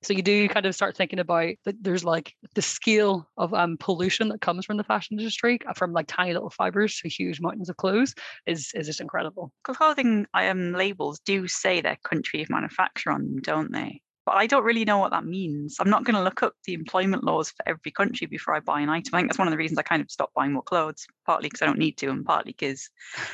So 0.06 0.14
you 0.14 0.22
do 0.22 0.48
kind 0.50 0.68
of 0.68 0.76
start 0.76 0.96
thinking 0.96 1.18
about 1.18 1.56
that 1.66 1.84
there's 1.84 2.06
like 2.06 2.36
the 2.54 2.62
scale 2.62 3.28
of 3.38 3.56
um, 3.56 3.76
pollution 3.80 4.30
that 4.30 4.40
comes 4.40 4.64
from 4.64 4.78
the 4.78 4.84
fashion 4.84 5.18
industry, 5.18 5.58
uh, 5.68 5.74
from 5.74 5.94
like 5.94 6.06
tiny 6.06 6.32
little 6.32 6.52
fibers 6.52 7.00
to 7.00 7.10
huge 7.10 7.42
mountains 7.42 7.70
of 7.70 7.78
clothes, 7.78 8.14
is 8.46 8.72
is 8.76 8.86
just 8.86 9.02
incredible. 9.02 9.52
Because 9.64 9.78
clothing 9.78 10.28
um, 10.36 10.74
labels 10.74 11.20
do 11.26 11.48
say 11.48 11.82
their 11.82 11.98
country 12.04 12.44
of 12.44 12.52
manufacture 12.52 13.12
on 13.12 13.26
them, 13.26 13.42
don't 13.42 13.72
they? 13.72 14.00
But 14.28 14.36
I 14.36 14.46
don't 14.46 14.64
really 14.64 14.86
know 14.86 15.00
what 15.00 15.10
that 15.10 15.26
means. 15.26 15.78
I'm 15.80 15.90
not 15.90 16.04
going 16.04 16.16
to 16.16 16.24
look 16.24 16.44
up 16.44 16.54
the 16.66 16.76
employment 16.76 17.24
laws 17.24 17.50
for 17.50 17.68
every 17.68 17.92
country 17.92 18.28
before 18.28 18.54
I 18.56 18.60
buy 18.60 18.82
an 18.82 18.90
item. 18.90 19.16
I 19.16 19.20
think 19.20 19.30
that's 19.30 19.40
one 19.40 19.48
of 19.48 19.52
the 19.54 19.58
reasons 19.58 19.80
I 19.80 19.84
kind 19.84 20.04
of 20.04 20.12
stopped 20.12 20.36
buying 20.36 20.54
more 20.54 20.62
clothes, 20.62 21.08
partly 21.26 21.48
because 21.48 21.64
I 21.64 21.66
don't 21.66 21.80
need 21.80 21.98
to, 21.98 22.10
and 22.12 22.24
partly 22.24 22.52
because 22.52 22.92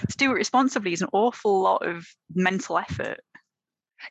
to 0.10 0.18
do 0.18 0.32
it 0.32 0.36
responsibly 0.36 0.94
is 0.94 1.02
an 1.02 1.10
awful 1.12 1.62
lot 1.62 1.86
of 1.86 2.08
mental 2.34 2.78
effort. 2.78 3.20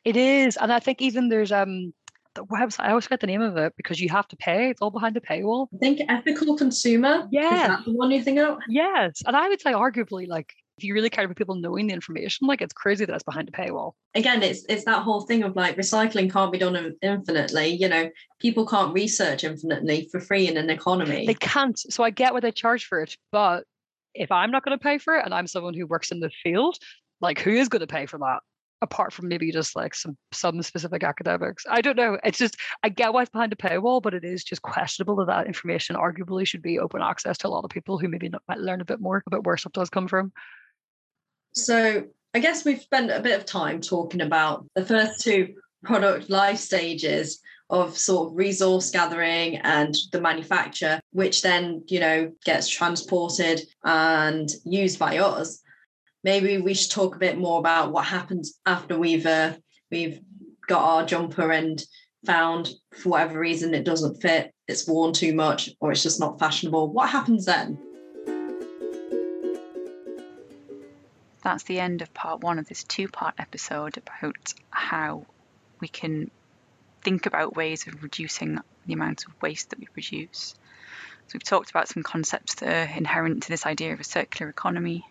It 0.05 0.15
is, 0.15 0.57
and 0.57 0.71
I 0.71 0.79
think 0.79 1.01
even 1.01 1.29
there's 1.29 1.51
um 1.51 1.93
the 2.35 2.45
website. 2.45 2.85
I 2.85 2.89
always 2.89 3.05
forget 3.05 3.19
the 3.19 3.27
name 3.27 3.41
of 3.41 3.57
it 3.57 3.73
because 3.77 3.99
you 3.99 4.09
have 4.09 4.27
to 4.29 4.37
pay. 4.37 4.69
It's 4.69 4.81
all 4.81 4.91
behind 4.91 5.15
the 5.15 5.21
paywall. 5.21 5.67
I 5.73 5.77
think 5.77 6.01
ethical 6.07 6.55
consumer. 6.57 7.27
Yeah. 7.31 7.61
Is 7.61 7.67
that 7.67 7.85
the 7.85 7.91
one 7.91 8.11
you 8.11 8.23
think 8.23 8.39
of? 8.39 8.59
Yes, 8.67 9.21
and 9.25 9.35
I 9.35 9.47
would 9.49 9.61
say 9.61 9.73
arguably 9.73 10.27
like 10.27 10.53
if 10.77 10.85
you 10.85 10.93
really 10.95 11.09
care 11.09 11.25
about 11.25 11.37
people 11.37 11.55
knowing 11.55 11.87
the 11.87 11.93
information, 11.93 12.47
like 12.47 12.61
it's 12.61 12.73
crazy 12.73 13.05
that 13.05 13.13
it's 13.13 13.23
behind 13.23 13.47
a 13.49 13.51
paywall. 13.51 13.93
Again, 14.15 14.41
it's 14.41 14.65
it's 14.67 14.85
that 14.85 15.03
whole 15.03 15.21
thing 15.21 15.43
of 15.43 15.55
like 15.55 15.77
recycling 15.77 16.31
can't 16.31 16.51
be 16.51 16.57
done 16.57 16.95
infinitely. 17.01 17.67
You 17.67 17.87
know, 17.87 18.09
people 18.39 18.65
can't 18.65 18.93
research 18.93 19.43
infinitely 19.43 20.09
for 20.11 20.19
free 20.19 20.47
in 20.47 20.57
an 20.57 20.69
economy. 20.69 21.27
They 21.27 21.35
can't. 21.35 21.77
So 21.77 22.03
I 22.03 22.09
get 22.09 22.33
what 22.33 22.41
they 22.41 22.51
charge 22.51 22.85
for 22.85 23.01
it, 23.01 23.15
but 23.31 23.65
if 24.13 24.31
I'm 24.31 24.51
not 24.51 24.63
going 24.65 24.77
to 24.77 24.83
pay 24.83 24.97
for 24.97 25.15
it 25.15 25.25
and 25.25 25.33
I'm 25.33 25.47
someone 25.47 25.73
who 25.73 25.85
works 25.85 26.11
in 26.11 26.19
the 26.19 26.31
field, 26.43 26.77
like 27.21 27.39
who 27.39 27.51
is 27.51 27.69
going 27.69 27.81
to 27.81 27.87
pay 27.87 28.05
for 28.05 28.17
that? 28.17 28.39
Apart 28.81 29.13
from 29.13 29.27
maybe 29.27 29.51
just 29.51 29.75
like 29.75 29.93
some 29.93 30.17
some 30.31 30.61
specific 30.61 31.03
academics. 31.03 31.65
I 31.69 31.81
don't 31.81 31.97
know. 31.97 32.17
It's 32.23 32.37
just 32.37 32.57
I 32.83 32.89
get 32.89 33.13
why 33.13 33.21
it's 33.21 33.31
behind 33.31 33.53
a 33.53 33.55
paywall, 33.55 34.01
but 34.01 34.13
it 34.13 34.23
is 34.23 34.43
just 34.43 34.61
questionable 34.61 35.15
that 35.17 35.27
that 35.27 35.47
information 35.47 35.95
arguably 35.95 36.45
should 36.45 36.61
be 36.61 36.79
open 36.79 37.01
access 37.01 37.37
to 37.39 37.47
a 37.47 37.49
lot 37.49 37.63
of 37.63 37.69
people 37.69 37.97
who 37.97 38.07
maybe 38.07 38.29
not, 38.29 38.41
might 38.47 38.59
learn 38.59 38.81
a 38.81 38.85
bit 38.85 38.99
more 38.99 39.23
about 39.27 39.45
where 39.45 39.57
stuff 39.57 39.73
does 39.73 39.89
come 39.89 40.07
from. 40.07 40.31
So 41.53 42.05
I 42.33 42.39
guess 42.39 42.65
we've 42.65 42.81
spent 42.81 43.11
a 43.11 43.19
bit 43.19 43.37
of 43.37 43.45
time 43.45 43.81
talking 43.81 44.21
about 44.21 44.65
the 44.75 44.85
first 44.85 45.21
two 45.21 45.55
product 45.83 46.29
life 46.29 46.57
stages 46.57 47.41
of 47.69 47.97
sort 47.97 48.29
of 48.29 48.37
resource 48.37 48.91
gathering 48.91 49.57
and 49.57 49.95
the 50.11 50.21
manufacture, 50.21 50.99
which 51.11 51.41
then, 51.41 51.83
you 51.87 51.99
know, 51.99 52.31
gets 52.43 52.67
transported 52.67 53.61
and 53.83 54.49
used 54.65 54.99
by 54.99 55.17
us. 55.17 55.61
Maybe 56.23 56.59
we 56.59 56.73
should 56.73 56.91
talk 56.91 57.15
a 57.15 57.19
bit 57.19 57.37
more 57.37 57.59
about 57.59 57.91
what 57.91 58.05
happens 58.05 58.59
after 58.65 58.97
we've 58.97 59.25
uh, 59.25 59.53
we've 59.89 60.19
got 60.67 60.83
our 60.83 61.05
jumper 61.05 61.51
and 61.51 61.83
found 62.25 62.69
for 62.93 63.09
whatever 63.09 63.39
reason 63.39 63.73
it 63.73 63.83
doesn't 63.83 64.21
fit, 64.21 64.53
it's 64.67 64.87
worn 64.87 65.13
too 65.13 65.33
much, 65.33 65.71
or 65.79 65.91
it's 65.91 66.03
just 66.03 66.19
not 66.19 66.37
fashionable. 66.39 66.91
What 66.91 67.09
happens 67.09 67.45
then? 67.45 67.79
That's 71.43 71.63
the 71.63 71.79
end 71.79 72.03
of 72.03 72.13
part 72.13 72.41
one 72.41 72.59
of 72.59 72.67
this 72.67 72.83
two 72.83 73.07
part 73.07 73.33
episode 73.39 73.97
about 73.97 74.53
how 74.69 75.25
we 75.79 75.87
can 75.87 76.29
think 77.01 77.25
about 77.25 77.55
ways 77.55 77.87
of 77.87 78.03
reducing 78.03 78.59
the 78.85 78.93
amount 78.93 79.25
of 79.25 79.41
waste 79.41 79.71
that 79.71 79.79
we 79.79 79.87
produce. 79.87 80.53
So, 81.27 81.33
we've 81.33 81.43
talked 81.43 81.71
about 81.71 81.87
some 81.87 82.03
concepts 82.03 82.55
that 82.55 82.69
are 82.69 82.95
inherent 82.95 83.43
to 83.43 83.49
this 83.49 83.65
idea 83.65 83.93
of 83.93 83.99
a 83.99 84.03
circular 84.03 84.49
economy. 84.49 85.03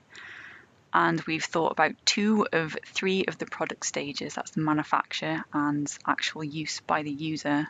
And 0.92 1.20
we've 1.22 1.44
thought 1.44 1.72
about 1.72 1.94
two 2.04 2.46
of 2.52 2.76
three 2.86 3.24
of 3.26 3.38
the 3.38 3.46
product 3.46 3.86
stages 3.86 4.34
that's 4.34 4.52
the 4.52 4.60
manufacture 4.60 5.44
and 5.52 5.92
actual 6.06 6.42
use 6.42 6.80
by 6.80 7.02
the 7.02 7.12
user. 7.12 7.68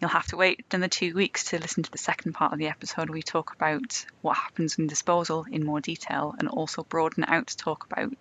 You'll 0.00 0.10
have 0.10 0.26
to 0.28 0.36
wait 0.36 0.64
another 0.70 0.88
two 0.88 1.14
weeks 1.14 1.44
to 1.44 1.58
listen 1.58 1.82
to 1.82 1.90
the 1.90 1.96
second 1.96 2.34
part 2.34 2.52
of 2.52 2.58
the 2.58 2.68
episode. 2.68 3.08
We 3.08 3.22
talk 3.22 3.54
about 3.54 4.04
what 4.20 4.36
happens 4.36 4.78
in 4.78 4.86
disposal 4.86 5.46
in 5.50 5.64
more 5.64 5.80
detail 5.80 6.34
and 6.38 6.48
also 6.48 6.82
broaden 6.82 7.24
out 7.26 7.46
to 7.46 7.56
talk 7.56 7.86
about 7.90 8.12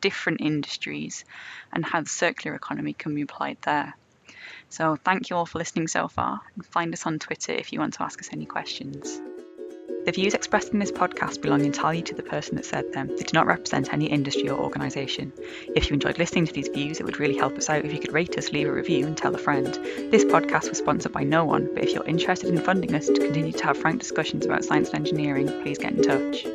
different 0.00 0.40
industries 0.40 1.24
and 1.72 1.84
how 1.84 2.02
the 2.02 2.08
circular 2.08 2.54
economy 2.54 2.92
can 2.92 3.14
be 3.14 3.22
applied 3.22 3.58
there. 3.62 3.94
So, 4.68 4.96
thank 4.96 5.30
you 5.30 5.36
all 5.36 5.46
for 5.46 5.58
listening 5.58 5.88
so 5.88 6.08
far, 6.08 6.40
and 6.54 6.64
find 6.64 6.92
us 6.94 7.06
on 7.06 7.18
Twitter 7.18 7.52
if 7.52 7.72
you 7.72 7.80
want 7.80 7.94
to 7.94 8.02
ask 8.02 8.20
us 8.20 8.30
any 8.32 8.46
questions. 8.46 9.20
The 10.04 10.10
views 10.12 10.34
expressed 10.34 10.72
in 10.72 10.80
this 10.80 10.90
podcast 10.90 11.40
belong 11.42 11.64
entirely 11.64 12.02
to 12.02 12.14
the 12.14 12.24
person 12.24 12.56
that 12.56 12.64
said 12.64 12.92
them. 12.92 13.06
They 13.06 13.22
do 13.22 13.34
not 13.34 13.46
represent 13.46 13.92
any 13.92 14.06
industry 14.06 14.48
or 14.48 14.58
organisation. 14.58 15.32
If 15.76 15.88
you 15.88 15.94
enjoyed 15.94 16.18
listening 16.18 16.46
to 16.46 16.52
these 16.52 16.66
views, 16.68 16.98
it 16.98 17.04
would 17.04 17.20
really 17.20 17.36
help 17.36 17.56
us 17.56 17.70
out 17.70 17.84
if 17.84 17.92
you 17.92 18.00
could 18.00 18.12
rate 18.12 18.36
us, 18.36 18.50
leave 18.50 18.66
a 18.66 18.72
review, 18.72 19.06
and 19.06 19.16
tell 19.16 19.34
a 19.34 19.38
friend. 19.38 19.66
This 20.10 20.24
podcast 20.24 20.68
was 20.68 20.78
sponsored 20.78 21.12
by 21.12 21.22
no 21.22 21.44
one, 21.44 21.68
but 21.72 21.84
if 21.84 21.94
you're 21.94 22.04
interested 22.04 22.50
in 22.50 22.60
funding 22.60 22.94
us 22.96 23.06
to 23.06 23.14
continue 23.14 23.52
to 23.52 23.64
have 23.64 23.78
frank 23.78 24.00
discussions 24.00 24.44
about 24.44 24.64
science 24.64 24.88
and 24.90 24.98
engineering, 24.98 25.46
please 25.62 25.78
get 25.78 25.92
in 25.92 26.02
touch. 26.02 26.46